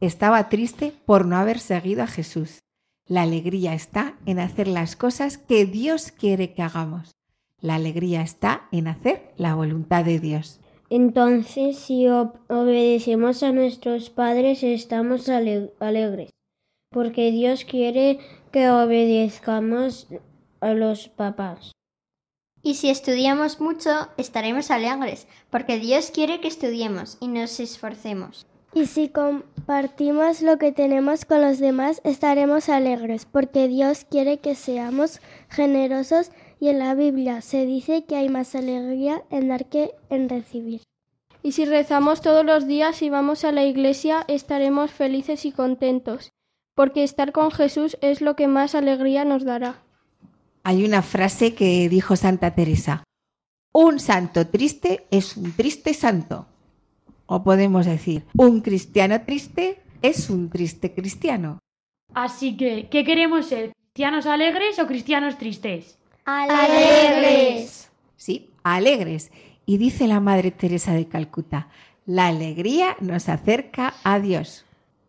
Estaba 0.00 0.48
triste 0.48 0.92
por 1.06 1.26
no 1.26 1.36
haber 1.36 1.58
seguido 1.58 2.02
a 2.02 2.06
Jesús. 2.06 2.58
La 3.06 3.22
alegría 3.22 3.74
está 3.74 4.14
en 4.26 4.40
hacer 4.40 4.68
las 4.68 4.96
cosas 4.96 5.38
que 5.38 5.64
Dios 5.64 6.12
quiere 6.12 6.52
que 6.54 6.62
hagamos. 6.62 7.12
La 7.60 7.76
alegría 7.76 8.22
está 8.22 8.68
en 8.72 8.88
hacer 8.88 9.32
la 9.36 9.54
voluntad 9.54 10.04
de 10.04 10.18
Dios. 10.18 10.60
Entonces, 10.94 11.78
si 11.78 12.04
ob- 12.04 12.34
obedecemos 12.50 13.42
a 13.42 13.50
nuestros 13.50 14.10
padres, 14.10 14.62
estamos 14.62 15.26
ale- 15.30 15.72
alegres, 15.80 16.28
porque 16.90 17.30
Dios 17.30 17.64
quiere 17.64 18.18
que 18.52 18.68
obedezcamos 18.68 20.08
a 20.60 20.74
los 20.74 21.08
papás. 21.08 21.72
Y 22.62 22.74
si 22.74 22.90
estudiamos 22.90 23.58
mucho, 23.58 23.88
estaremos 24.18 24.70
alegres, 24.70 25.26
porque 25.48 25.78
Dios 25.78 26.10
quiere 26.10 26.42
que 26.42 26.48
estudiemos 26.48 27.16
y 27.20 27.28
nos 27.28 27.58
esforcemos. 27.58 28.44
Y 28.74 28.84
si 28.84 29.08
compartimos 29.08 30.42
lo 30.42 30.58
que 30.58 30.72
tenemos 30.72 31.24
con 31.24 31.40
los 31.40 31.58
demás, 31.58 32.02
estaremos 32.04 32.68
alegres, 32.68 33.24
porque 33.24 33.66
Dios 33.66 34.04
quiere 34.04 34.40
que 34.40 34.54
seamos 34.54 35.20
generosos 35.48 36.30
y 36.62 36.68
en 36.68 36.78
la 36.78 36.94
Biblia 36.94 37.40
se 37.40 37.66
dice 37.66 38.04
que 38.04 38.14
hay 38.14 38.28
más 38.28 38.54
alegría 38.54 39.24
en 39.30 39.48
dar 39.48 39.66
que 39.66 39.96
en 40.10 40.28
recibir. 40.28 40.82
Y 41.42 41.52
si 41.52 41.64
rezamos 41.64 42.20
todos 42.20 42.46
los 42.46 42.68
días 42.68 43.02
y 43.02 43.10
vamos 43.10 43.44
a 43.44 43.50
la 43.50 43.64
iglesia, 43.64 44.24
estaremos 44.28 44.92
felices 44.92 45.44
y 45.44 45.50
contentos, 45.50 46.30
porque 46.76 47.02
estar 47.02 47.32
con 47.32 47.50
Jesús 47.50 47.98
es 48.00 48.20
lo 48.20 48.36
que 48.36 48.46
más 48.46 48.76
alegría 48.76 49.24
nos 49.24 49.44
dará. 49.44 49.82
Hay 50.62 50.84
una 50.84 51.02
frase 51.02 51.52
que 51.56 51.88
dijo 51.88 52.14
Santa 52.14 52.54
Teresa. 52.54 53.02
Un 53.72 53.98
santo 53.98 54.46
triste 54.46 55.08
es 55.10 55.36
un 55.36 55.50
triste 55.56 55.94
santo. 55.94 56.46
O 57.26 57.42
podemos 57.42 57.86
decir, 57.86 58.22
un 58.36 58.60
cristiano 58.60 59.20
triste 59.22 59.80
es 60.00 60.30
un 60.30 60.48
triste 60.48 60.94
cristiano. 60.94 61.58
Así 62.14 62.56
que, 62.56 62.88
¿qué 62.88 63.02
queremos 63.02 63.46
ser? 63.46 63.72
¿Cristianos 63.94 64.26
alegres 64.26 64.78
o 64.78 64.86
cristianos 64.86 65.38
tristes? 65.38 65.98
Alegres. 66.24 67.90
Sí, 68.16 68.50
alegres. 68.62 69.32
Y 69.66 69.78
dice 69.78 70.06
la 70.06 70.20
Madre 70.20 70.50
Teresa 70.50 70.92
de 70.92 71.06
Calcuta, 71.06 71.68
la 72.06 72.28
alegría 72.28 72.96
nos 73.00 73.28
acerca 73.28 73.94
a 74.04 74.18
Dios. 74.18 74.64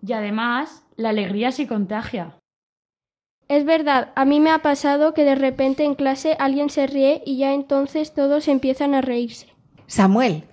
Y 0.06 0.14
además, 0.14 0.84
la 0.96 1.10
alegría 1.10 1.52
se 1.52 1.68
contagia. 1.68 2.36
Es 3.48 3.66
verdad, 3.66 4.12
a 4.16 4.26
mí 4.26 4.40
me 4.40 4.52
ha 4.52 4.60
pasado 4.60 5.14
que 5.14 5.24
de 5.24 5.36
repente 5.36 5.84
en 5.84 5.96
clase 5.96 6.36
alguien 6.40 6.70
se 6.70 6.88
ríe 6.88 7.22
y 7.26 7.38
ya 7.38 7.54
entonces 7.54 8.14
todos 8.14 8.48
empiezan 8.48 8.96
a 8.96 9.02
reírse. 9.02 9.48
Samuel, 9.86 10.46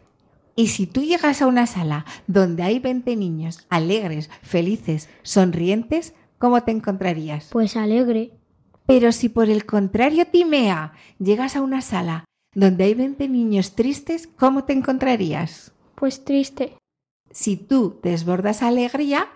¿y 0.57 0.68
si 0.68 0.87
tú 0.87 1.03
llegas 1.03 1.40
a 1.40 1.46
una 1.46 1.66
sala 1.66 2.05
donde 2.27 2.62
hay 2.62 2.79
20 2.79 3.16
niños 3.16 3.66
alegres, 3.70 4.29
felices, 4.42 5.09
sonrientes, 5.23 6.14
cómo 6.38 6.62
te 6.62 6.73
encontrarías? 6.73 7.49
Pues 7.51 7.77
alegre. 7.77 8.33
Pero 8.90 9.12
si 9.12 9.29
por 9.29 9.48
el 9.48 9.66
contrario, 9.66 10.26
Timea, 10.26 10.94
llegas 11.20 11.55
a 11.55 11.62
una 11.62 11.81
sala 11.81 12.24
donde 12.57 12.83
hay 12.83 12.94
20 12.94 13.29
niños 13.29 13.76
tristes, 13.76 14.26
¿cómo 14.26 14.64
te 14.64 14.72
encontrarías? 14.72 15.72
Pues 15.94 16.24
triste. 16.24 16.76
Si 17.31 17.57
tú 17.57 18.00
desbordas 18.03 18.64
alegría, 18.64 19.29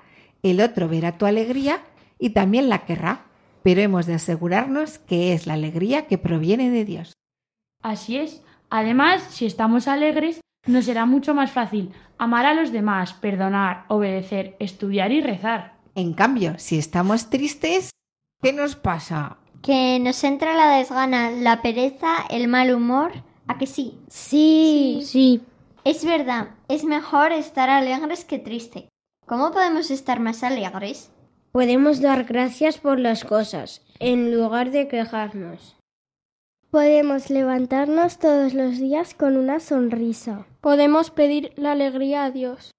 el 0.43 0.61
otro 0.61 0.89
verá 0.89 1.19
tu 1.19 1.25
alegría 1.25 1.85
y 2.19 2.31
también 2.31 2.69
la 2.69 2.85
querrá. 2.85 3.27
Pero 3.63 3.81
hemos 3.81 4.07
de 4.07 4.15
asegurarnos 4.15 4.99
que 4.99 5.33
es 5.35 5.47
la 5.47 5.55
alegría 5.55 6.09
que 6.09 6.19
proviene 6.19 6.71
de 6.71 6.85
Dios. 6.85 7.13
Así 7.81 8.17
es. 8.17 8.43
Además, 8.71 9.23
si 9.31 9.47
estamos 9.47 9.87
alegres, 9.87 10.41
nos 10.67 10.87
será 10.87 11.07
mucho 11.07 11.33
más 11.33 11.53
fácil 11.53 11.93
amar 12.19 12.45
a 12.45 12.55
los 12.55 12.73
demás, 12.73 13.13
perdonar, 13.13 13.85
obedecer, 13.87 14.57
estudiar 14.59 15.13
y 15.13 15.21
rezar. 15.21 15.77
En 15.95 16.13
cambio, 16.13 16.55
si 16.59 16.77
estamos 16.77 17.31
tristes, 17.31 17.91
¿qué 18.43 18.53
nos 18.53 18.75
pasa? 18.75 19.39
Que 19.65 19.99
nos 19.99 20.23
entra 20.25 20.55
la 20.55 20.77
desgana, 20.77 21.31
la 21.31 21.63
pereza, 21.63 22.17
el 22.29 22.49
mal 22.49 22.75
humor. 22.75 23.13
¿A 23.47 23.57
que 23.57 23.67
sí? 23.67 23.99
Sí. 24.09 25.01
Sí. 25.07 25.41
Es 25.85 26.05
verdad, 26.05 26.51
es 26.69 26.85
mejor 26.85 27.33
estar 27.33 27.71
alegres 27.71 28.27
que 28.27 28.39
triste. 28.39 28.91
¿Cómo 29.27 29.53
podemos 29.53 29.91
estar 29.91 30.21
más 30.21 30.45
alegres? 30.45 31.11
Podemos 31.53 32.03
dar 32.03 32.25
gracias 32.25 32.77
por 32.77 33.01
las 33.01 33.25
cosas, 33.25 33.81
en 34.01 34.37
lugar 34.37 34.71
de 34.71 34.87
quejarnos. 34.87 35.77
Podemos 36.71 37.31
levantarnos 37.31 38.19
todos 38.19 38.53
los 38.53 38.79
días 38.79 39.15
con 39.15 39.39
una 39.39 39.61
sonrisa. 39.61 40.47
Podemos 40.61 41.11
pedir 41.11 41.55
la 41.57 41.73
alegría 41.73 42.25
a 42.25 42.31
Dios. 42.31 42.71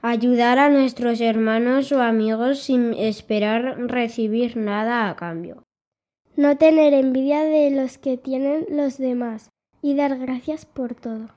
Ayudar 0.00 0.60
a 0.60 0.70
nuestros 0.70 1.20
hermanos 1.20 1.90
o 1.90 2.00
amigos 2.00 2.60
sin 2.60 2.94
esperar 2.94 3.78
recibir 3.88 4.56
nada 4.56 5.10
a 5.10 5.16
cambio. 5.16 5.63
No 6.36 6.56
tener 6.56 6.94
envidia 6.94 7.42
de 7.44 7.70
los 7.70 7.98
que 7.98 8.16
tienen 8.16 8.66
los 8.68 8.98
demás 8.98 9.50
y 9.82 9.94
dar 9.94 10.18
gracias 10.18 10.64
por 10.66 10.94
todo. 10.94 11.28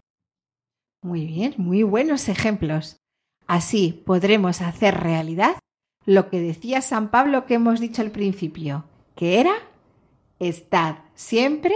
Muy 1.03 1.25
bien, 1.25 1.53
muy 1.57 1.83
buenos 1.83 2.27
ejemplos. 2.29 2.97
Así 3.45 4.03
podremos 4.05 4.61
hacer 4.61 4.95
realidad 4.95 5.55
lo 6.05 6.29
que 6.29 6.39
decía 6.39 6.81
San 6.81 7.09
Pablo 7.11 7.45
que 7.45 7.55
hemos 7.55 7.79
dicho 7.79 8.01
al 8.01 8.11
principio, 8.11 8.85
que 9.15 9.39
era 9.39 9.53
estad 10.39 10.95
siempre, 11.13 11.75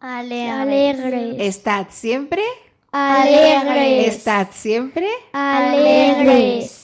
Alegres. 0.00 1.36
estad 1.38 1.86
siempre, 1.90 2.42
Alegres. 2.90 4.16
estad 4.16 4.48
siempre. 4.50 5.08
Alegres. 5.32 6.83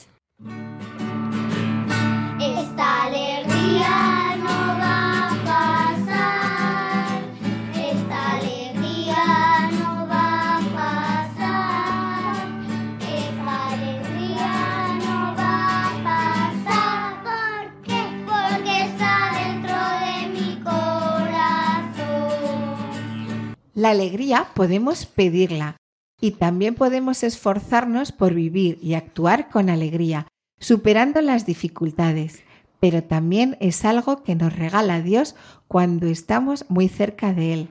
La 23.81 23.93
alegría 23.93 24.51
podemos 24.53 25.07
pedirla 25.07 25.77
y 26.21 26.33
también 26.33 26.75
podemos 26.75 27.23
esforzarnos 27.23 28.13
por 28.13 28.35
vivir 28.35 28.79
y 28.83 28.93
actuar 28.93 29.49
con 29.49 29.71
alegría, 29.71 30.27
superando 30.59 31.23
las 31.23 31.47
dificultades. 31.47 32.43
Pero 32.79 33.03
también 33.03 33.57
es 33.59 33.87
algo 33.87 34.23
que 34.23 34.35
nos 34.35 34.55
regala 34.55 35.01
Dios 35.01 35.35
cuando 35.67 36.09
estamos 36.09 36.67
muy 36.69 36.91
cerca 36.91 37.33
de 37.33 37.55
Él. 37.55 37.69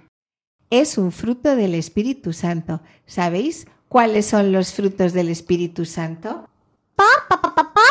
Es 0.72 0.98
un 0.98 1.12
fruto 1.12 1.56
del 1.56 1.76
Espíritu 1.76 2.34
Santo. 2.34 2.82
¿Sabéis 3.06 3.68
cuáles 3.88 4.26
son 4.26 4.52
los 4.52 4.74
frutos 4.74 5.14
del 5.14 5.30
Espíritu 5.30 5.86
Santo? 5.86 6.50
Pa, 6.96 7.06
pa, 7.30 7.40
pa, 7.40 7.54
pa, 7.54 7.72
pa. 7.72 7.84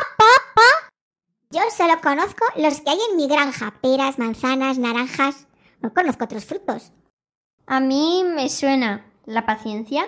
Yo 1.52 1.60
solo 1.70 2.00
conozco 2.02 2.44
los 2.56 2.80
que 2.80 2.90
hay 2.90 2.98
en 3.12 3.16
mi 3.16 3.28
granja. 3.28 3.74
Peras, 3.80 4.18
manzanas, 4.18 4.76
naranjas. 4.76 5.46
No 5.80 5.94
conozco 5.94 6.24
otros 6.24 6.44
frutos. 6.44 6.90
A 7.70 7.80
mí 7.80 8.24
me 8.24 8.48
suena 8.48 9.04
la 9.26 9.44
paciencia, 9.44 10.06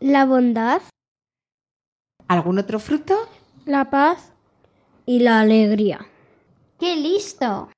La 0.00 0.24
bondad. 0.24 0.80
¿Algún 2.26 2.58
otro 2.58 2.78
fruto? 2.78 3.14
La 3.66 3.90
paz. 3.90 4.32
Y 5.04 5.18
la 5.18 5.40
alegría. 5.40 6.06
¡Qué 6.80 6.96
listo! 6.96 7.68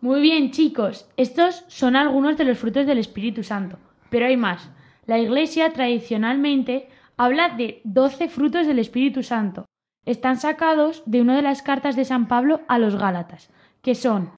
Muy 0.00 0.20
bien, 0.20 0.50
chicos, 0.50 1.08
estos 1.16 1.64
son 1.68 1.94
algunos 1.94 2.36
de 2.36 2.44
los 2.44 2.58
frutos 2.58 2.84
del 2.84 2.98
Espíritu 2.98 3.44
Santo, 3.44 3.78
pero 4.10 4.26
hay 4.26 4.36
más. 4.36 4.70
La 5.06 5.20
Iglesia 5.20 5.72
tradicionalmente 5.72 6.88
habla 7.16 7.50
de 7.50 7.80
12 7.84 8.28
frutos 8.28 8.66
del 8.66 8.80
Espíritu 8.80 9.22
Santo. 9.22 9.66
Están 10.04 10.36
sacados 10.36 11.04
de 11.06 11.20
una 11.20 11.36
de 11.36 11.42
las 11.42 11.62
cartas 11.62 11.94
de 11.94 12.04
San 12.04 12.26
Pablo 12.26 12.62
a 12.66 12.80
los 12.80 12.96
Gálatas, 12.96 13.50
que 13.82 13.94
son 13.94 14.32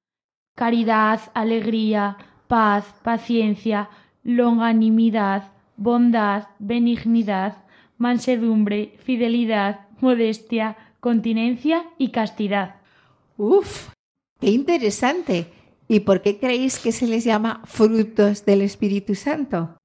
caridad, 0.55 1.21
alegría, 1.33 2.19
paz, 2.48 2.85
paciencia, 3.02 3.88
longanimidad, 4.24 5.52
bondad, 5.76 6.48
benignidad, 6.59 7.59
mansedumbre, 7.98 8.94
fidelidad, 9.04 9.87
modestia, 10.00 10.76
continencia 11.00 11.85
y 11.98 12.11
castidad. 12.11 12.76
¡Uf! 13.37 13.90
¡Qué 14.40 14.50
interesante! 14.50 15.52
¿Y 15.88 16.00
por 16.00 16.20
qué 16.20 16.38
creéis 16.38 16.78
que 16.78 16.92
se 16.92 17.06
les 17.06 17.24
llama 17.24 17.62
frutos 17.64 18.44
del 18.44 18.62
Espíritu 18.62 19.14
Santo? 19.14 19.76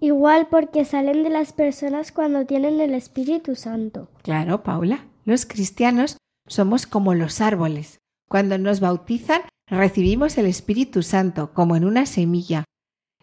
Igual 0.00 0.46
porque 0.48 0.84
salen 0.84 1.22
de 1.22 1.30
las 1.30 1.52
personas 1.52 2.12
cuando 2.12 2.46
tienen 2.46 2.80
el 2.80 2.94
Espíritu 2.94 3.54
Santo. 3.56 4.08
Claro, 4.22 4.62
Paula. 4.62 5.06
Los 5.24 5.44
cristianos 5.44 6.16
somos 6.46 6.86
como 6.86 7.14
los 7.14 7.40
árboles. 7.40 7.98
Cuando 8.28 8.56
nos 8.58 8.80
bautizan, 8.80 9.42
recibimos 9.70 10.36
el 10.36 10.46
Espíritu 10.46 11.02
Santo 11.02 11.52
como 11.54 11.76
en 11.76 11.84
una 11.84 12.06
semilla. 12.06 12.64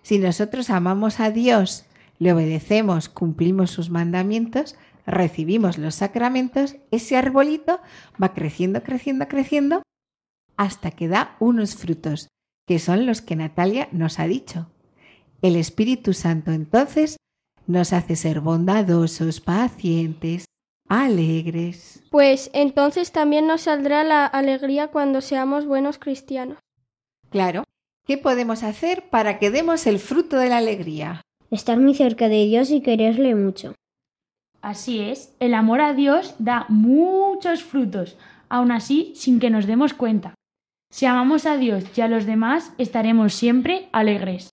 Si 0.02 0.18
nosotros 0.18 0.70
amamos 0.70 1.20
a 1.20 1.32
Dios, 1.32 1.86
le 2.20 2.34
obedecemos, 2.34 3.10
cumplimos 3.10 3.72
sus 3.72 3.90
mandamientos, 3.90 4.76
recibimos 5.06 5.78
los 5.78 5.96
sacramentos, 5.96 6.78
ese 6.92 7.18
arbolito 7.18 7.80
va 8.22 8.34
creciendo, 8.34 8.82
creciendo, 8.84 9.28
creciendo, 9.28 9.84
hasta 10.56 10.92
que 10.92 11.08
da 11.08 11.36
unos 11.40 11.76
frutos, 11.76 12.30
que 12.66 12.80
son 12.80 13.06
los 13.06 13.22
que 13.22 13.36
Natalia 13.36 13.90
nos 13.92 14.20
ha 14.20 14.28
dicho. 14.28 14.72
El 15.42 15.56
Espíritu 15.56 16.14
Santo 16.14 16.52
entonces 16.52 17.18
nos 17.68 17.94
hace 17.94 18.16
ser 18.16 18.40
bondadosos, 18.40 19.42
pacientes, 19.42 20.46
alegres. 20.90 22.04
Pues 22.10 22.50
entonces 22.54 23.12
también 23.12 23.48
nos 23.48 23.62
saldrá 23.62 24.04
la 24.04 24.26
alegría 24.26 24.88
cuando 24.88 25.22
seamos 25.22 25.66
buenos 25.66 25.98
cristianos. 25.98 26.58
Claro. 27.30 27.64
¿Qué 28.06 28.18
podemos 28.18 28.64
hacer 28.64 29.10
para 29.10 29.38
que 29.38 29.52
demos 29.52 29.86
el 29.86 30.00
fruto 30.00 30.38
de 30.38 30.50
la 30.50 30.58
alegría? 30.58 31.22
Estar 31.52 31.78
muy 31.78 31.94
cerca 31.94 32.30
de 32.30 32.46
Dios 32.46 32.72
y 32.72 32.82
quererle 32.82 33.36
mucho. 33.36 33.76
Así 34.62 35.02
es, 35.02 35.36
el 35.40 35.54
amor 35.54 35.82
a 35.82 35.94
Dios 35.94 36.36
da 36.40 36.66
muchos 36.70 37.64
frutos, 37.64 38.18
aun 38.50 38.72
así 38.72 39.12
sin 39.16 39.40
que 39.40 39.50
nos 39.50 39.66
demos 39.66 39.94
cuenta. 39.94 40.36
Si 40.90 41.06
amamos 41.06 41.46
a 41.46 41.58
Dios 41.58 41.84
y 41.96 42.02
a 42.02 42.08
los 42.08 42.26
demás, 42.26 42.72
estaremos 42.78 43.34
siempre 43.34 43.90
alegres. 43.92 44.50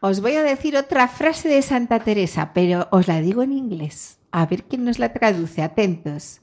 Os 0.00 0.20
voy 0.20 0.32
a 0.32 0.42
decir 0.42 0.76
otra 0.76 1.08
frase 1.08 1.48
de 1.48 1.62
Santa 1.62 2.00
Teresa, 2.00 2.52
pero 2.54 2.88
os 2.90 3.08
la 3.08 3.20
digo 3.20 3.42
en 3.42 3.52
inglés. 3.52 4.19
A 4.32 4.46
ver 4.46 4.64
quién 4.64 4.84
nos 4.84 4.98
la 4.98 5.12
traduce. 5.12 5.62
Atentos. 5.62 6.40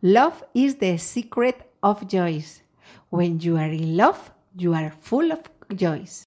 Love 0.00 0.44
is 0.52 0.78
the 0.78 0.98
secret 0.98 1.56
of 1.80 2.06
joys. 2.08 2.64
When 3.10 3.38
you 3.38 3.56
are 3.56 3.72
in 3.72 3.96
love, 3.96 4.32
you 4.54 4.74
are 4.74 4.90
full 4.90 5.30
of 5.32 5.40
joys. 5.68 6.24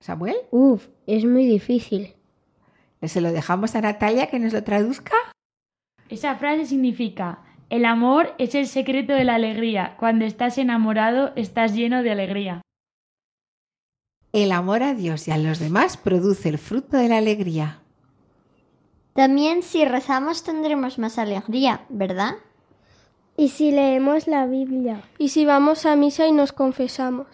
Samuel, 0.00 0.36
Uf, 0.50 0.88
es 1.06 1.24
muy 1.24 1.46
difícil. 1.46 2.14
¿se 3.08 3.20
lo 3.20 3.32
dejamos 3.32 3.74
a 3.74 3.80
Natalia 3.80 4.28
que 4.28 4.38
nos 4.38 4.52
lo 4.52 4.64
traduzca? 4.64 5.14
Esa 6.08 6.36
frase 6.36 6.66
significa, 6.66 7.42
el 7.70 7.84
amor 7.84 8.34
es 8.38 8.54
el 8.54 8.66
secreto 8.66 9.12
de 9.12 9.24
la 9.24 9.34
alegría. 9.34 9.96
Cuando 9.98 10.24
estás 10.24 10.58
enamorado, 10.58 11.32
estás 11.36 11.74
lleno 11.74 12.02
de 12.02 12.10
alegría. 12.10 12.62
El 14.32 14.52
amor 14.52 14.82
a 14.82 14.94
Dios 14.94 15.28
y 15.28 15.30
a 15.30 15.38
los 15.38 15.58
demás 15.58 15.96
produce 15.96 16.48
el 16.48 16.58
fruto 16.58 16.96
de 16.96 17.08
la 17.08 17.18
alegría. 17.18 17.83
También 19.14 19.62
si 19.62 19.84
rezamos 19.84 20.42
tendremos 20.42 20.98
más 20.98 21.18
alegría, 21.18 21.86
¿verdad? 21.88 22.34
¿Y 23.36 23.50
si 23.50 23.70
leemos 23.70 24.26
la 24.26 24.46
Biblia? 24.46 25.02
¿Y 25.18 25.28
si 25.28 25.44
vamos 25.44 25.86
a 25.86 25.94
misa 25.94 26.26
y 26.26 26.32
nos 26.32 26.52
confesamos? 26.52 27.28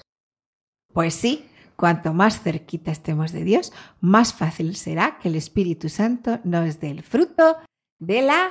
Pues 0.93 1.15
sí, 1.15 1.47
cuanto 1.77 2.13
más 2.13 2.43
cerquita 2.43 2.91
estemos 2.91 3.33
de 3.33 3.45
Dios, 3.45 3.73
más 4.01 4.35
fácil 4.35 4.77
será 4.77 5.19
que 5.19 5.29
el 5.29 5.37
Espíritu 5.37 5.89
Santo 5.89 6.39
nos 6.45 6.81
dé 6.81 6.91
el 6.91 7.03
fruto 7.03 7.57
de 7.99 8.23
la 8.23 8.51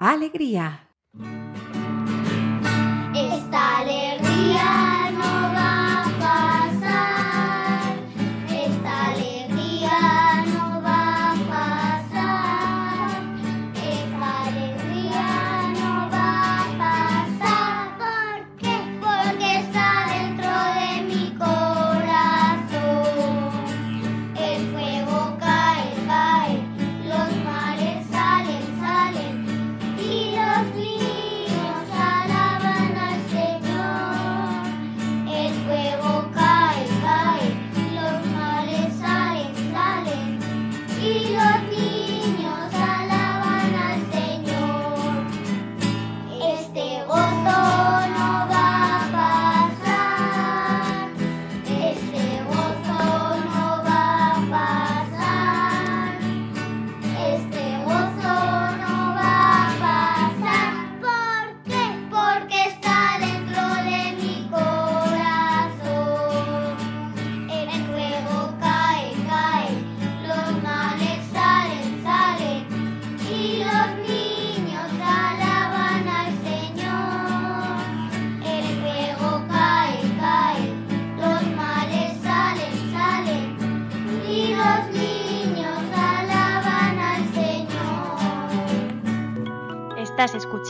alegría. 0.00 0.88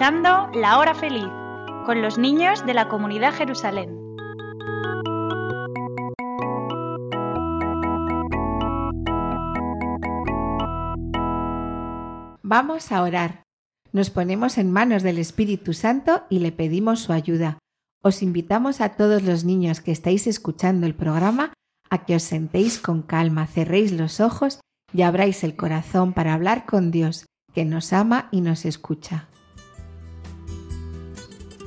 La 0.08 0.78
Hora 0.78 0.94
Feliz 0.94 1.26
con 1.84 2.00
los 2.00 2.16
niños 2.16 2.64
de 2.64 2.74
la 2.74 2.88
comunidad 2.88 3.34
Jerusalén. 3.34 3.90
Vamos 12.44 12.92
a 12.92 13.02
orar. 13.02 13.42
Nos 13.90 14.10
ponemos 14.10 14.58
en 14.58 14.70
manos 14.70 15.02
del 15.02 15.18
Espíritu 15.18 15.72
Santo 15.72 16.22
y 16.30 16.38
le 16.38 16.52
pedimos 16.52 17.00
su 17.00 17.12
ayuda. 17.12 17.58
Os 18.00 18.22
invitamos 18.22 18.80
a 18.80 18.90
todos 18.90 19.24
los 19.24 19.42
niños 19.42 19.80
que 19.80 19.90
estáis 19.90 20.28
escuchando 20.28 20.86
el 20.86 20.94
programa 20.94 21.52
a 21.90 22.04
que 22.04 22.14
os 22.14 22.22
sentéis 22.22 22.78
con 22.78 23.02
calma, 23.02 23.48
cerréis 23.48 23.90
los 23.90 24.20
ojos 24.20 24.60
y 24.92 25.02
abráis 25.02 25.42
el 25.42 25.56
corazón 25.56 26.12
para 26.12 26.32
hablar 26.32 26.64
con 26.64 26.92
Dios, 26.92 27.26
que 27.52 27.64
nos 27.64 27.92
ama 27.92 28.28
y 28.30 28.40
nos 28.40 28.66
escucha. 28.66 29.26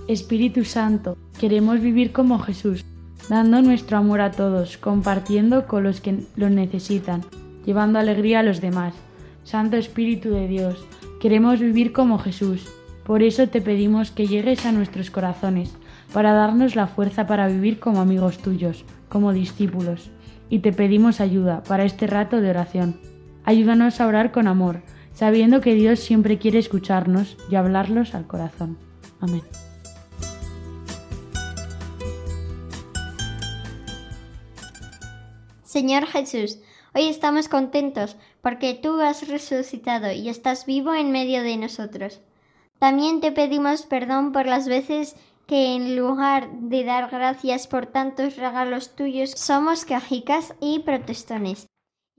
Espíritu 0.09 0.65
Santo, 0.65 1.19
queremos 1.39 1.81
vivir 1.81 2.11
como 2.11 2.39
Jesús, 2.39 2.83
dando 3.29 3.61
nuestro 3.61 3.95
amor 3.95 4.21
a 4.21 4.31
todos, 4.31 4.79
compartiendo 4.79 5.67
con 5.67 5.83
los 5.83 6.01
que 6.01 6.25
lo 6.35 6.49
necesitan, 6.49 7.21
llevando 7.63 7.99
alegría 7.99 8.39
a 8.39 8.43
los 8.43 8.59
demás. 8.59 8.95
Santo 9.43 9.77
Espíritu 9.77 10.31
de 10.31 10.47
Dios, 10.47 10.83
queremos 11.21 11.59
vivir 11.59 11.93
como 11.93 12.17
Jesús. 12.17 12.67
Por 13.03 13.21
eso 13.21 13.49
te 13.49 13.61
pedimos 13.61 14.09
que 14.09 14.25
llegues 14.25 14.65
a 14.65 14.71
nuestros 14.71 15.11
corazones, 15.11 15.77
para 16.11 16.33
darnos 16.33 16.75
la 16.75 16.87
fuerza 16.87 17.27
para 17.27 17.47
vivir 17.47 17.79
como 17.79 18.01
amigos 18.01 18.39
tuyos, 18.39 18.85
como 19.09 19.31
discípulos. 19.31 20.09
Y 20.49 20.59
te 20.59 20.73
pedimos 20.73 21.21
ayuda 21.21 21.61
para 21.61 21.85
este 21.85 22.07
rato 22.07 22.41
de 22.41 22.49
oración. 22.49 22.99
Ayúdanos 23.43 24.01
a 24.01 24.07
orar 24.07 24.31
con 24.31 24.47
amor, 24.47 24.81
sabiendo 25.13 25.61
que 25.61 25.75
Dios 25.75 25.99
siempre 25.99 26.39
quiere 26.39 26.57
escucharnos 26.57 27.37
y 27.51 27.57
hablarlos 27.57 28.15
al 28.15 28.25
corazón. 28.25 28.79
Amén. 29.21 29.43
Señor 35.79 36.07
Jesús, 36.07 36.57
hoy 36.93 37.07
estamos 37.07 37.47
contentos 37.47 38.17
porque 38.41 38.73
tú 38.73 38.99
has 38.99 39.29
resucitado 39.29 40.11
y 40.11 40.27
estás 40.27 40.65
vivo 40.65 40.93
en 40.93 41.13
medio 41.13 41.41
de 41.41 41.55
nosotros. 41.55 42.19
También 42.79 43.21
te 43.21 43.31
pedimos 43.31 43.83
perdón 43.83 44.33
por 44.33 44.45
las 44.45 44.67
veces 44.67 45.15
que 45.47 45.75
en 45.75 45.95
lugar 45.95 46.51
de 46.51 46.83
dar 46.83 47.09
gracias 47.09 47.67
por 47.67 47.85
tantos 47.85 48.35
regalos 48.35 48.93
tuyos 48.97 49.31
somos 49.31 49.85
cajicas 49.85 50.53
y 50.59 50.79
protestones. 50.79 51.67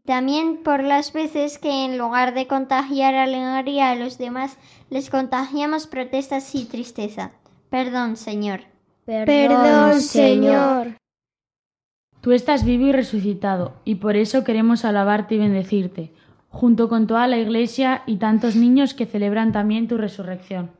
También 0.07 0.63
por 0.63 0.83
las 0.83 1.13
veces 1.13 1.59
que 1.59 1.85
en 1.85 1.99
lugar 1.99 2.33
de 2.33 2.47
contagiar 2.47 3.15
alegría 3.15 3.91
a 3.91 3.95
los 3.95 4.17
demás 4.17 4.57
les 4.89 5.11
contagiamos 5.11 5.87
protestas 5.87 6.55
y 6.55 6.65
tristeza. 6.65 7.33
Perdón, 7.69 8.17
Señor. 8.17 8.63
Perdón, 9.05 10.01
Señor. 10.01 11.00
Tú 12.21 12.33
estás 12.33 12.65
vivo 12.65 12.87
y 12.87 12.93
resucitado, 12.93 13.77
y 13.85 13.95
por 13.95 14.15
eso 14.15 14.45
queremos 14.45 14.85
alabarte 14.85 15.37
y 15.37 15.39
bendecirte, 15.39 16.13
junto 16.51 16.91
con 16.91 17.07
toda 17.07 17.27
la 17.27 17.39
Iglesia 17.39 18.03
y 18.07 18.17
tantos 18.17 18.57
niños 18.57 18.93
que 18.93 19.07
celebran 19.07 19.53
también 19.53 19.89
tu 19.89 19.97
resurrección. 19.97 20.71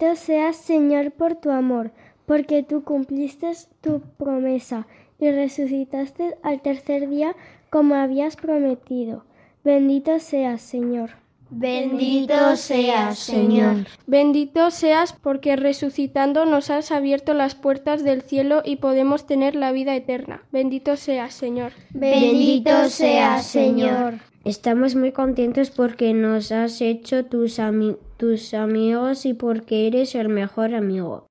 Bendito 0.00 0.16
seas, 0.18 0.56
Señor, 0.56 1.10
por 1.10 1.34
tu 1.34 1.50
amor, 1.50 1.90
porque 2.24 2.62
tú 2.62 2.84
cumpliste 2.84 3.52
tu 3.82 4.00
promesa 4.16 4.86
y 5.18 5.30
resucitaste 5.30 6.38
al 6.42 6.62
tercer 6.62 7.06
día 7.10 7.36
como 7.68 7.96
habías 7.96 8.36
prometido. 8.36 9.24
Bendito 9.62 10.18
seas, 10.18 10.62
Señor. 10.62 11.19
Bendito 11.50 12.56
seas, 12.56 13.18
Señor. 13.18 13.86
Bendito 14.06 14.70
seas 14.70 15.12
porque 15.12 15.56
resucitando 15.56 16.46
nos 16.46 16.70
has 16.70 16.92
abierto 16.92 17.34
las 17.34 17.54
puertas 17.54 18.04
del 18.04 18.22
cielo 18.22 18.62
y 18.64 18.76
podemos 18.76 19.26
tener 19.26 19.56
la 19.56 19.72
vida 19.72 19.96
eterna. 19.96 20.42
Bendito 20.52 20.96
seas, 20.96 21.34
Señor. 21.34 21.72
Bendito 21.92 22.88
seas, 22.88 23.46
Señor. 23.46 24.14
Estamos 24.44 24.94
muy 24.94 25.12
contentos 25.12 25.70
porque 25.70 26.14
nos 26.14 26.52
has 26.52 26.80
hecho 26.80 27.26
tus, 27.26 27.58
ami 27.58 27.96
tus 28.16 28.54
amigos 28.54 29.26
y 29.26 29.34
porque 29.34 29.86
eres 29.86 30.14
el 30.14 30.28
mejor 30.28 30.74
amigo, 30.74 31.26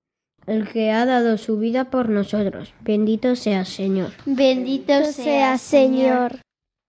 el 0.46 0.68
que 0.68 0.92
ha 0.92 1.06
dado 1.06 1.38
su 1.38 1.58
vida 1.58 1.90
por 1.90 2.10
nosotros. 2.10 2.74
Bendito 2.82 3.36
seas, 3.36 3.70
Señor. 3.70 4.12
Bendito 4.26 5.06
seas, 5.06 5.62
Señor. 5.62 6.40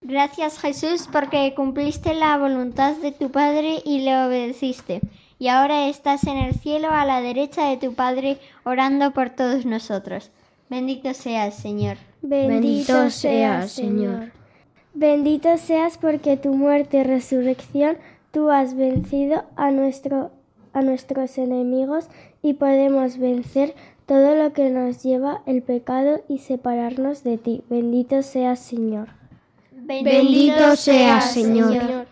Gracias 0.03 0.59
Jesús 0.59 1.09
porque 1.13 1.53
cumpliste 1.55 2.15
la 2.15 2.39
voluntad 2.39 2.97
de 2.97 3.13
tu 3.13 3.31
Padre 3.31 3.83
y 3.85 4.01
le 4.01 4.25
obedeciste. 4.25 5.03
Y 5.39 5.49
ahora 5.49 5.89
estás 5.89 6.25
en 6.25 6.39
el 6.39 6.55
cielo 6.55 6.89
a 6.91 7.05
la 7.05 7.21
derecha 7.21 7.69
de 7.69 7.77
tu 7.77 7.93
Padre 7.93 8.39
orando 8.65 9.13
por 9.13 9.29
todos 9.29 9.67
nosotros. 9.67 10.31
Bendito 10.71 11.13
seas, 11.13 11.55
Señor. 11.55 11.99
Bendito, 12.23 13.11
seas, 13.11 13.73
Señor. 13.73 14.33
Bendito 14.95 15.59
seas 15.59 15.99
porque 15.99 16.39
tu 16.39 16.55
muerte 16.55 16.99
y 16.99 17.03
resurrección 17.03 17.99
tú 18.31 18.51
has 18.51 18.75
vencido 18.75 19.45
a, 19.55 19.71
nuestro, 19.71 20.31
a 20.73 20.81
nuestros 20.81 21.37
enemigos 21.37 22.09
y 22.41 22.55
podemos 22.55 23.19
vencer 23.19 23.75
todo 24.07 24.35
lo 24.35 24.55
que 24.55 24.71
nos 24.71 25.03
lleva 25.03 25.43
el 25.45 25.63
pecado 25.63 26.23
y 26.27 26.39
separarnos 26.39 27.23
de 27.23 27.37
ti. 27.37 27.65
Bendito 27.69 28.23
seas, 28.23 28.61
Señor. 28.61 29.20
Bendito 30.03 30.77
seas, 30.77 31.33
Señor. 31.33 32.07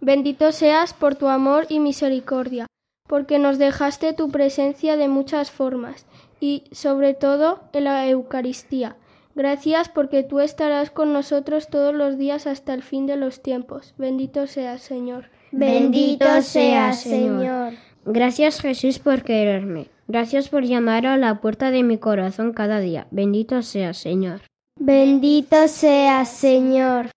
Bendito 0.00 0.52
seas 0.52 0.94
por 0.94 1.16
tu 1.16 1.26
amor 1.26 1.66
y 1.68 1.80
misericordia, 1.80 2.66
porque 3.08 3.38
nos 3.38 3.58
dejaste 3.58 4.12
tu 4.12 4.30
presencia 4.30 4.96
de 4.96 5.08
muchas 5.08 5.50
formas 5.50 6.06
y 6.40 6.64
sobre 6.70 7.14
todo 7.14 7.60
en 7.72 7.84
la 7.84 8.08
Eucaristía. 8.08 8.96
Gracias 9.34 9.88
porque 9.88 10.22
tú 10.22 10.40
estarás 10.40 10.90
con 10.90 11.12
nosotros 11.12 11.68
todos 11.68 11.94
los 11.94 12.16
días 12.16 12.46
hasta 12.46 12.72
el 12.72 12.82
fin 12.82 13.06
de 13.06 13.16
los 13.16 13.42
tiempos. 13.42 13.94
Bendito 13.98 14.46
seas, 14.46 14.82
Señor. 14.82 15.30
Bendito 15.50 16.40
seas, 16.42 17.00
Señor. 17.00 17.74
Gracias 18.04 18.60
Jesús 18.60 18.98
por 18.98 19.22
quererme. 19.22 19.88
Gracias 20.06 20.48
por 20.48 20.64
llamar 20.64 21.06
a 21.06 21.16
la 21.16 21.40
puerta 21.40 21.70
de 21.70 21.82
mi 21.82 21.98
corazón 21.98 22.52
cada 22.52 22.78
día. 22.78 23.08
Bendito 23.10 23.62
seas, 23.62 23.98
Señor. 23.98 24.42
Bendito 24.78 25.68
seas, 25.68 26.28
Señor. 26.28 27.10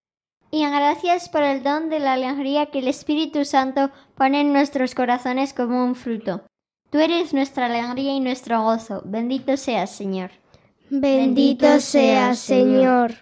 Y 0.51 0.65
gracias 0.65 1.29
por 1.29 1.43
el 1.43 1.61
don 1.61 1.89
de 1.89 1.99
la 1.99 2.13
alegría 2.13 2.67
que 2.67 2.79
el 2.79 2.87
Espíritu 2.87 3.45
Santo 3.45 3.91
pone 4.15 4.41
en 4.41 4.51
nuestros 4.51 4.95
corazones 4.95 5.53
como 5.53 5.83
un 5.85 5.95
fruto. 5.95 6.41
Tú 6.89 6.97
eres 6.97 7.33
nuestra 7.33 7.67
alegría 7.67 8.13
y 8.13 8.19
nuestro 8.19 8.63
gozo. 8.63 9.03
Bendito 9.05 9.55
seas, 9.57 9.91
Señor. 9.91 10.31
Bendito 10.89 11.79
seas, 11.79 12.39
Señor. 12.39 13.13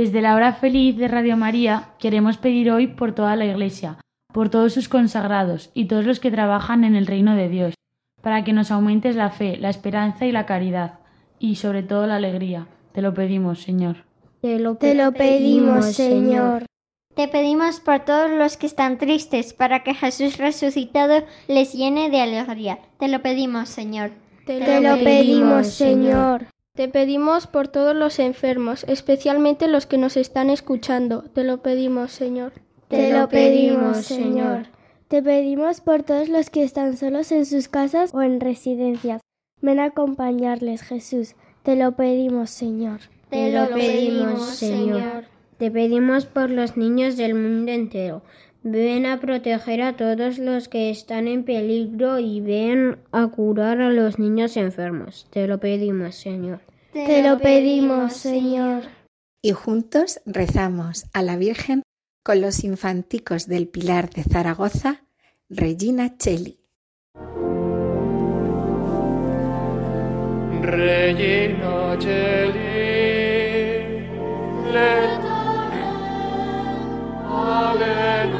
Desde 0.00 0.22
la 0.22 0.34
hora 0.34 0.54
feliz 0.54 0.96
de 0.96 1.08
Radio 1.08 1.36
María 1.36 1.90
queremos 1.98 2.38
pedir 2.38 2.70
hoy 2.70 2.86
por 2.86 3.14
toda 3.14 3.36
la 3.36 3.44
Iglesia, 3.44 3.98
por 4.32 4.48
todos 4.48 4.72
sus 4.72 4.88
consagrados 4.88 5.70
y 5.74 5.88
todos 5.88 6.06
los 6.06 6.20
que 6.20 6.30
trabajan 6.30 6.84
en 6.84 6.96
el 6.96 7.06
reino 7.06 7.36
de 7.36 7.50
Dios, 7.50 7.74
para 8.22 8.42
que 8.42 8.54
nos 8.54 8.70
aumentes 8.70 9.14
la 9.14 9.28
fe, 9.28 9.58
la 9.58 9.68
esperanza 9.68 10.24
y 10.24 10.32
la 10.32 10.46
caridad, 10.46 11.00
y 11.38 11.56
sobre 11.56 11.82
todo 11.82 12.06
la 12.06 12.16
alegría. 12.16 12.66
Te 12.92 13.02
lo 13.02 13.12
pedimos, 13.12 13.60
Señor. 13.60 14.06
Te 14.40 14.58
lo, 14.58 14.76
Te 14.76 14.94
lo 14.94 15.12
pedimos, 15.12 15.92
Señor. 15.92 16.64
Te 17.14 17.28
pedimos 17.28 17.80
por 17.80 18.00
todos 18.00 18.30
los 18.30 18.56
que 18.56 18.68
están 18.68 18.96
tristes, 18.96 19.52
para 19.52 19.82
que 19.82 19.92
Jesús 19.92 20.38
resucitado 20.38 21.24
les 21.46 21.74
llene 21.74 22.08
de 22.08 22.22
alegría. 22.22 22.78
Te 22.98 23.08
lo 23.08 23.20
pedimos, 23.20 23.68
Señor. 23.68 24.12
Te 24.46 24.80
lo 24.80 24.94
pedimos, 25.04 25.66
Señor. 25.66 26.46
Te 26.74 26.88
pedimos 26.88 27.46
por 27.46 27.68
todos 27.68 27.96
los 27.96 28.18
enfermos, 28.18 28.84
especialmente 28.88 29.66
los 29.66 29.86
que 29.86 29.98
nos 29.98 30.16
están 30.16 30.50
escuchando. 30.50 31.22
Te 31.22 31.44
lo 31.44 31.62
pedimos, 31.62 32.12
Señor. 32.12 32.52
Te 32.88 33.12
lo 33.12 33.28
pedimos, 33.28 34.04
Señor. 34.04 34.66
Te 35.08 35.22
pedimos 35.22 35.80
por 35.80 36.04
todos 36.04 36.28
los 36.28 36.50
que 36.50 36.62
están 36.62 36.96
solos 36.96 37.32
en 37.32 37.44
sus 37.44 37.68
casas 37.68 38.14
o 38.14 38.22
en 38.22 38.40
residencias. 38.40 39.20
Ven 39.60 39.80
a 39.80 39.86
acompañarles, 39.86 40.82
Jesús. 40.82 41.34
Te 41.64 41.76
lo 41.76 41.96
pedimos, 41.96 42.50
Señor. 42.50 43.00
Te 43.28 43.52
lo 43.52 43.68
pedimos, 43.74 44.42
Señor. 44.56 45.24
Te 45.58 45.70
pedimos 45.70 46.26
por 46.26 46.50
los 46.50 46.76
niños 46.76 47.16
del 47.16 47.34
mundo 47.34 47.72
entero. 47.72 48.22
Ven 48.62 49.06
a 49.06 49.20
proteger 49.20 49.80
a 49.80 49.96
todos 49.96 50.38
los 50.38 50.68
que 50.68 50.90
están 50.90 51.28
en 51.28 51.44
peligro 51.44 52.18
y 52.18 52.40
ven 52.40 52.98
a 53.10 53.28
curar 53.28 53.80
a 53.80 53.90
los 53.90 54.18
niños 54.18 54.58
enfermos. 54.58 55.26
Te 55.30 55.46
lo 55.46 55.58
pedimos, 55.58 56.16
Señor. 56.16 56.60
Te 56.92 57.22
lo 57.22 57.38
pedimos, 57.38 58.12
Señor. 58.12 58.82
Y 59.42 59.52
juntos 59.52 60.20
rezamos 60.26 61.06
a 61.14 61.22
la 61.22 61.38
Virgen 61.38 61.82
con 62.22 62.42
los 62.42 62.62
infanticos 62.62 63.46
del 63.46 63.66
Pilar 63.66 64.10
de 64.10 64.24
Zaragoza, 64.24 65.04
Regina 65.48 66.18
Cheli. 66.18 66.58
Regina 70.60 71.96
Celi, 71.98 72.60
le 74.70 75.30
Alleluia. 77.80 78.39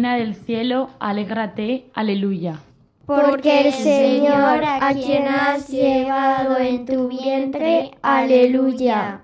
Reina 0.00 0.16
del 0.16 0.34
cielo, 0.34 0.88
alégrate, 0.98 1.84
aleluya. 1.92 2.60
Porque 3.04 3.68
el 3.68 3.72
Señor, 3.74 4.64
a 4.64 4.94
quien 4.94 5.28
has 5.28 5.68
llevado 5.68 6.56
en 6.56 6.86
tu 6.86 7.08
vientre, 7.08 7.90
aleluya. 8.00 9.20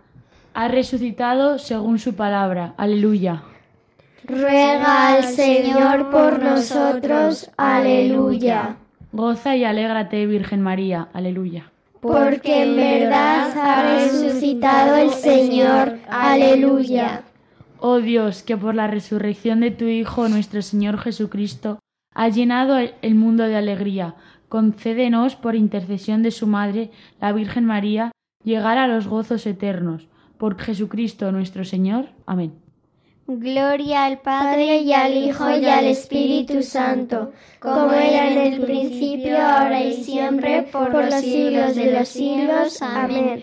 Ha 0.53 0.69
resucitado 0.69 1.59
según 1.59 1.99
su 1.99 2.15
palabra, 2.15 2.75
aleluya. 2.77 3.43
Ruega 4.25 5.15
al 5.15 5.25
Señor 5.25 6.11
por 6.11 6.43
nosotros, 6.43 7.51
aleluya. 7.57 8.77
Goza 9.13 9.57
y 9.57 9.65
alégrate, 9.65 10.27
Virgen 10.27 10.61
María, 10.61 11.09
aleluya. 11.15 11.71
Porque 12.03 12.65
en 12.65 12.77
verdad 12.77 13.51
ha 13.59 13.95
resucitado 13.95 14.97
el 14.97 15.11
Señor, 15.13 16.01
aleluya. 16.11 17.23
Oh 17.79 17.99
Dios, 17.99 18.43
que 18.43 18.57
por 18.57 18.75
la 18.75 18.87
resurrección 18.87 19.61
de 19.61 19.71
tu 19.71 19.85
Hijo, 19.85 20.29
nuestro 20.29 20.63
Señor 20.63 20.99
Jesucristo, 20.99 21.79
ha 22.15 22.29
llenado 22.29 22.79
el 22.79 23.15
mundo 23.15 23.45
de 23.45 23.57
alegría. 23.57 24.15
Concédenos, 24.49 25.37
por 25.37 25.55
intercesión 25.55 26.23
de 26.23 26.31
su 26.31 26.47
Madre, 26.47 26.91
la 27.21 27.33
Virgen 27.33 27.67
María, 27.67 28.13
llegar 28.43 28.79
a 28.79 28.87
los 28.87 29.07
gozos 29.07 29.47
eternos. 29.47 30.09
Por 30.39 30.59
Jesucristo 30.59 31.33
nuestro 31.33 31.65
Señor. 31.65 32.09
Amén. 32.27 32.55
Gloria 33.29 34.05
al 34.05 34.19
Padre 34.21 34.79
y 34.83 34.93
al 34.93 35.17
Hijo 35.17 35.51
y 35.59 35.65
al 35.65 35.87
Espíritu 35.87 36.63
Santo, 36.63 37.33
como 37.59 37.91
era 37.91 38.31
en 38.31 38.53
el 38.53 38.61
principio, 38.61 39.37
ahora 39.37 39.83
y 39.83 39.95
siempre, 39.95 40.63
por 40.71 40.95
los 40.95 41.15
siglos 41.15 41.75
de 41.75 41.93
los 41.93 42.09
siglos. 42.09 42.81
Amén. 42.83 43.43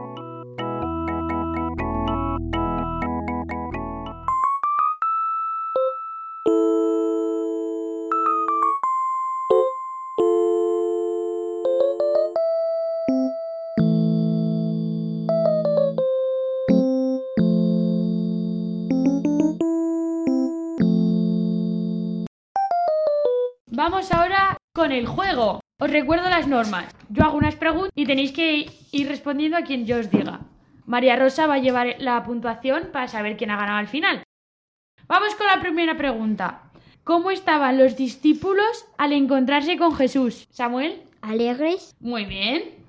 Vamos 23.83 24.11
ahora 24.11 24.57
con 24.75 24.91
el 24.91 25.07
juego. 25.07 25.59
Os 25.79 25.89
recuerdo 25.89 26.29
las 26.29 26.45
normas. 26.45 26.93
Yo 27.09 27.23
hago 27.23 27.35
unas 27.35 27.55
preguntas 27.55 27.91
y 27.95 28.05
tenéis 28.05 28.31
que 28.31 28.69
ir 28.91 29.07
respondiendo 29.07 29.57
a 29.57 29.63
quien 29.63 29.87
yo 29.87 29.97
os 29.97 30.11
diga. 30.11 30.41
María 30.85 31.15
Rosa 31.15 31.47
va 31.47 31.55
a 31.55 31.57
llevar 31.65 31.95
la 31.97 32.21
puntuación 32.21 32.89
para 32.93 33.07
saber 33.07 33.37
quién 33.37 33.49
ha 33.49 33.57
ganado 33.57 33.79
al 33.79 33.87
final. 33.87 34.21
Vamos 35.07 35.33
con 35.33 35.47
la 35.47 35.59
primera 35.61 35.97
pregunta. 35.97 36.71
¿Cómo 37.03 37.31
estaban 37.31 37.79
los 37.79 37.97
discípulos 37.97 38.85
al 38.99 39.13
encontrarse 39.13 39.79
con 39.79 39.95
Jesús? 39.95 40.47
Samuel. 40.51 41.01
¿Alegres? 41.23 41.95
Muy 41.99 42.25
bien. 42.25 42.85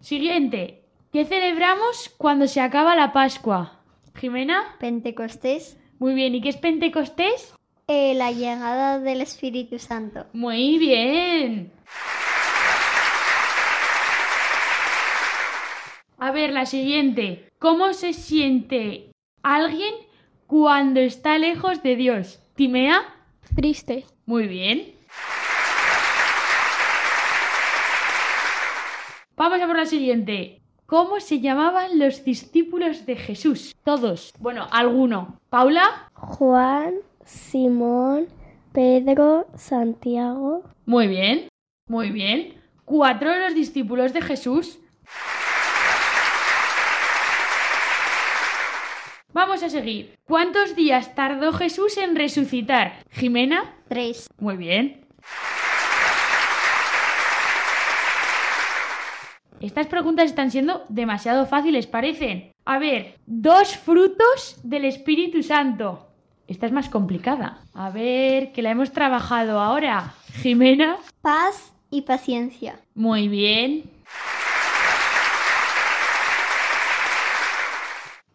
Siguiente. 0.00 0.84
¿Qué 1.10 1.24
celebramos 1.24 2.14
cuando 2.18 2.46
se 2.46 2.60
acaba 2.60 2.96
la 2.96 3.14
Pascua? 3.14 3.80
Jimena. 4.14 4.76
Pentecostés. 4.78 5.79
Muy 6.00 6.14
bien. 6.14 6.34
¿Y 6.34 6.40
qué 6.40 6.48
es 6.48 6.56
Pentecostés? 6.56 7.54
Eh, 7.86 8.14
la 8.14 8.32
llegada 8.32 8.98
del 8.98 9.20
Espíritu 9.20 9.78
Santo. 9.78 10.24
Muy 10.32 10.78
bien. 10.78 11.70
A 16.16 16.30
ver, 16.32 16.52
la 16.52 16.64
siguiente. 16.64 17.50
¿Cómo 17.58 17.92
se 17.92 18.14
siente 18.14 19.12
alguien 19.42 19.94
cuando 20.46 21.00
está 21.00 21.36
lejos 21.36 21.82
de 21.82 21.96
Dios? 21.96 22.40
¿Timea? 22.54 23.02
Triste. 23.54 24.06
Muy 24.24 24.46
bien. 24.46 24.94
Vamos 29.36 29.60
a 29.60 29.66
por 29.66 29.76
la 29.76 29.84
siguiente. 29.84 30.59
¿Cómo 30.90 31.20
se 31.20 31.38
llamaban 31.38 32.00
los 32.00 32.24
discípulos 32.24 33.06
de 33.06 33.14
Jesús? 33.14 33.76
Todos. 33.84 34.34
Bueno, 34.40 34.66
alguno. 34.72 35.38
¿Paula? 35.48 36.10
Juan, 36.14 36.94
Simón, 37.24 38.26
Pedro, 38.72 39.46
Santiago. 39.54 40.64
Muy 40.86 41.06
bien. 41.06 41.46
Muy 41.86 42.10
bien. 42.10 42.60
Cuatro 42.84 43.30
de 43.30 43.38
los 43.38 43.54
discípulos 43.54 44.12
de 44.12 44.20
Jesús. 44.20 44.80
Vamos 49.32 49.62
a 49.62 49.68
seguir. 49.68 50.18
¿Cuántos 50.24 50.74
días 50.74 51.14
tardó 51.14 51.52
Jesús 51.52 51.98
en 51.98 52.16
resucitar? 52.16 53.04
Jimena. 53.12 53.76
Tres. 53.86 54.28
Muy 54.40 54.56
bien. 54.56 54.99
Estas 59.60 59.88
preguntas 59.88 60.24
están 60.24 60.50
siendo 60.50 60.86
demasiado 60.88 61.44
fáciles, 61.44 61.86
parecen. 61.86 62.52
A 62.64 62.78
ver, 62.78 63.16
dos 63.26 63.76
frutos 63.76 64.58
del 64.62 64.86
Espíritu 64.86 65.42
Santo. 65.42 66.08
Esta 66.48 66.64
es 66.64 66.72
más 66.72 66.88
complicada. 66.88 67.58
A 67.74 67.90
ver, 67.90 68.52
que 68.52 68.62
la 68.62 68.70
hemos 68.70 68.90
trabajado 68.90 69.60
ahora. 69.60 70.14
Jimena. 70.40 70.96
Paz 71.20 71.74
y 71.90 72.02
paciencia. 72.02 72.80
Muy 72.94 73.28
bien. 73.28 73.84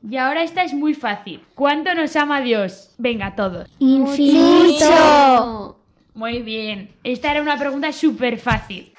Y 0.07 0.17
ahora 0.17 0.43
esta 0.43 0.63
es 0.63 0.75
muy 0.75 0.93
fácil. 0.93 1.41
¿Cuánto 1.55 1.95
nos 1.95 2.15
ama 2.15 2.41
Dios? 2.41 2.93
Venga, 2.99 3.35
todos. 3.35 3.67
Infinito. 3.79 5.79
Muy 6.13 6.43
bien. 6.43 6.91
Esta 7.03 7.31
era 7.31 7.41
una 7.41 7.57
pregunta 7.57 7.91
súper 7.91 8.37
fácil. 8.37 8.93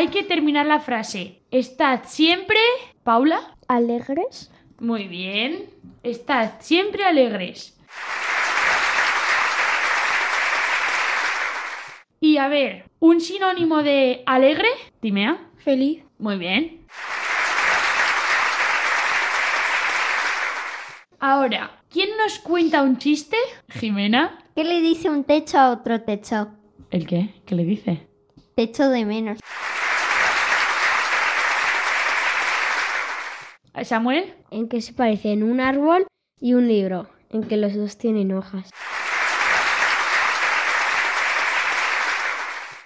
Hay 0.00 0.08
que 0.08 0.22
terminar 0.22 0.64
la 0.64 0.80
frase. 0.80 1.42
Estad 1.50 2.04
siempre... 2.06 2.56
Paula. 3.04 3.54
¿Alegres? 3.68 4.50
Muy 4.78 5.08
bien. 5.08 5.68
Estad 6.02 6.52
siempre 6.60 7.04
alegres. 7.04 7.78
Y 12.18 12.38
a 12.38 12.48
ver, 12.48 12.88
un 12.98 13.20
sinónimo 13.20 13.82
de 13.82 14.22
alegre, 14.24 14.68
Timea. 15.00 15.36
Feliz. 15.58 16.02
Muy 16.18 16.38
bien. 16.38 16.86
Ahora, 21.18 21.82
¿quién 21.90 22.08
nos 22.16 22.38
cuenta 22.38 22.80
un 22.80 22.96
chiste? 22.96 23.36
Jimena. 23.68 24.38
¿Qué 24.56 24.64
le 24.64 24.80
dice 24.80 25.10
un 25.10 25.24
techo 25.24 25.58
a 25.58 25.72
otro 25.72 26.00
techo? 26.00 26.48
¿El 26.90 27.06
qué? 27.06 27.34
¿Qué 27.44 27.54
le 27.54 27.64
dice? 27.64 28.08
Techo 28.54 28.88
de 28.88 29.04
menos. 29.04 29.40
Samuel. 33.84 34.34
¿En 34.50 34.68
qué 34.68 34.80
se 34.80 34.92
parecen 34.92 35.42
un 35.42 35.60
árbol 35.60 36.06
y 36.40 36.54
un 36.54 36.68
libro? 36.68 37.08
En 37.30 37.44
que 37.44 37.56
los 37.56 37.74
dos 37.74 37.96
tienen 37.96 38.32
hojas. 38.32 38.70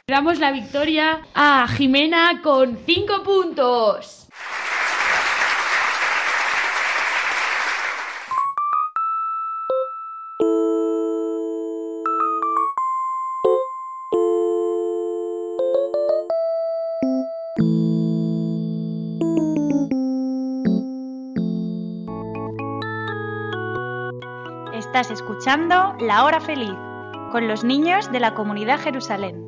Damos 0.06 0.38
la 0.38 0.52
victoria 0.52 1.22
a 1.34 1.66
Jimena 1.66 2.42
con 2.42 2.76
5 2.84 3.22
puntos. 3.22 4.23
Escuchando 25.10 25.94
La 26.00 26.24
Hora 26.24 26.40
Feliz 26.40 26.74
con 27.30 27.46
los 27.46 27.62
niños 27.62 28.10
de 28.10 28.20
la 28.20 28.34
comunidad 28.34 28.80
Jerusalén. 28.80 29.44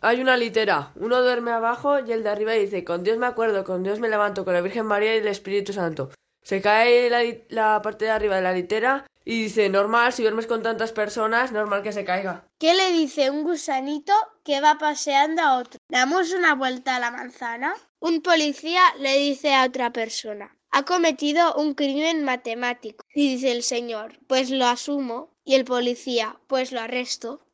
Hay 0.00 0.20
una 0.20 0.36
litera, 0.36 0.92
uno 0.96 1.22
duerme 1.22 1.50
abajo 1.50 1.98
y 1.98 2.12
el 2.12 2.22
de 2.22 2.28
arriba 2.28 2.52
dice, 2.52 2.84
con 2.84 3.02
Dios 3.02 3.18
me 3.18 3.26
acuerdo, 3.26 3.64
con 3.64 3.82
Dios 3.82 3.98
me 3.98 4.08
levanto, 4.08 4.44
con 4.44 4.54
la 4.54 4.60
Virgen 4.60 4.86
María 4.86 5.14
y 5.14 5.18
el 5.18 5.28
Espíritu 5.28 5.72
Santo. 5.72 6.10
Se 6.42 6.60
cae 6.60 7.08
la, 7.10 7.22
la 7.48 7.82
parte 7.82 8.04
de 8.04 8.10
arriba 8.10 8.36
de 8.36 8.42
la 8.42 8.52
litera 8.52 9.06
Y 9.24 9.44
dice, 9.44 9.68
normal, 9.68 10.12
si 10.12 10.22
duermes 10.22 10.46
con 10.46 10.62
tantas 10.62 10.92
personas, 10.92 11.52
normal 11.52 11.82
que 11.82 11.92
se 11.92 12.04
caiga. 12.04 12.44
¿Qué 12.58 12.74
le 12.74 12.90
dice 12.92 13.30
un 13.30 13.44
gusanito 13.44 14.12
que 14.44 14.60
va 14.60 14.78
paseando 14.78 15.42
a 15.42 15.58
otro? 15.58 15.78
¿Damos 15.88 16.32
una 16.32 16.54
vuelta 16.54 16.96
a 16.96 17.00
la 17.00 17.10
manzana? 17.10 17.74
Un 18.00 18.20
policía 18.20 18.82
le 18.98 19.18
dice 19.18 19.54
a 19.54 19.64
otra 19.64 19.92
persona, 19.92 20.56
ha 20.72 20.84
cometido 20.84 21.54
un 21.54 21.74
crimen 21.74 22.24
matemático. 22.24 23.04
Y 23.14 23.34
dice 23.34 23.52
el 23.52 23.62
señor, 23.62 24.18
pues 24.26 24.50
lo 24.50 24.66
asumo. 24.66 25.30
Y 25.44 25.54
el 25.56 25.64
policía, 25.64 26.36
pues 26.46 26.72
lo 26.72 26.80
arresto. 26.80 27.44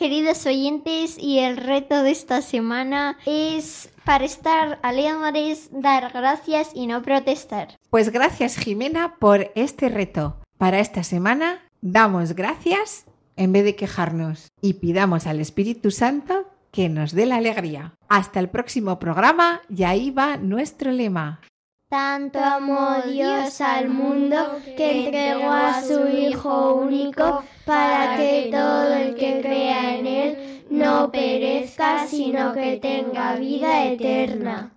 Queridos 0.00 0.46
oyentes, 0.46 1.18
y 1.18 1.40
el 1.40 1.58
reto 1.58 2.02
de 2.02 2.10
esta 2.10 2.40
semana 2.40 3.18
es 3.26 3.90
para 4.06 4.24
estar 4.24 4.78
alegres, 4.82 5.68
dar 5.72 6.10
gracias 6.14 6.70
y 6.74 6.86
no 6.86 7.02
protestar. 7.02 7.76
Pues 7.90 8.08
gracias 8.08 8.56
Jimena 8.56 9.16
por 9.16 9.52
este 9.54 9.90
reto. 9.90 10.38
Para 10.56 10.80
esta 10.80 11.04
semana 11.04 11.58
damos 11.82 12.32
gracias 12.32 13.04
en 13.36 13.52
vez 13.52 13.62
de 13.62 13.76
quejarnos 13.76 14.48
y 14.62 14.72
pidamos 14.74 15.26
al 15.26 15.38
Espíritu 15.38 15.90
Santo 15.90 16.46
que 16.72 16.88
nos 16.88 17.12
dé 17.12 17.26
la 17.26 17.36
alegría. 17.36 17.92
Hasta 18.08 18.40
el 18.40 18.48
próximo 18.48 18.98
programa 18.98 19.60
y 19.68 19.82
ahí 19.82 20.10
va 20.10 20.38
nuestro 20.38 20.92
lema. 20.92 21.42
Tanto 21.90 22.38
amó 22.38 23.02
Dios 23.04 23.60
al 23.60 23.88
mundo 23.88 24.60
que 24.76 25.06
entregó 25.06 25.50
a 25.50 25.82
su 25.82 26.06
Hijo 26.06 26.74
único 26.74 27.42
para 27.64 28.16
que 28.16 28.48
todo 28.52 28.94
el 28.94 29.16
que 29.16 29.40
crea 29.40 29.96
en 29.96 30.06
Él 30.06 30.64
no 30.70 31.10
perezca, 31.10 32.06
sino 32.06 32.52
que 32.52 32.76
tenga 32.76 33.34
vida 33.34 33.86
eterna. 33.86 34.70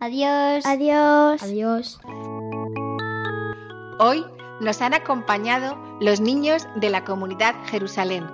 Adiós. 0.00 0.64
Adiós. 0.64 1.42
Adiós. 1.42 2.00
Hoy 3.98 4.24
nos 4.62 4.80
han 4.80 4.94
acompañado 4.94 5.76
los 6.00 6.20
niños 6.20 6.66
de 6.76 6.88
la 6.88 7.04
comunidad 7.04 7.54
Jerusalén. 7.66 8.24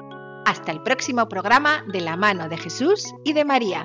Hasta 0.47 0.71
el 0.71 0.81
próximo 0.85 1.29
programa 1.29 1.85
de 1.93 2.01
la 2.01 2.17
mano 2.17 2.49
de 2.49 2.57
Jesús 2.57 3.13
y 3.25 3.33
de 3.33 3.45
María. 3.45 3.85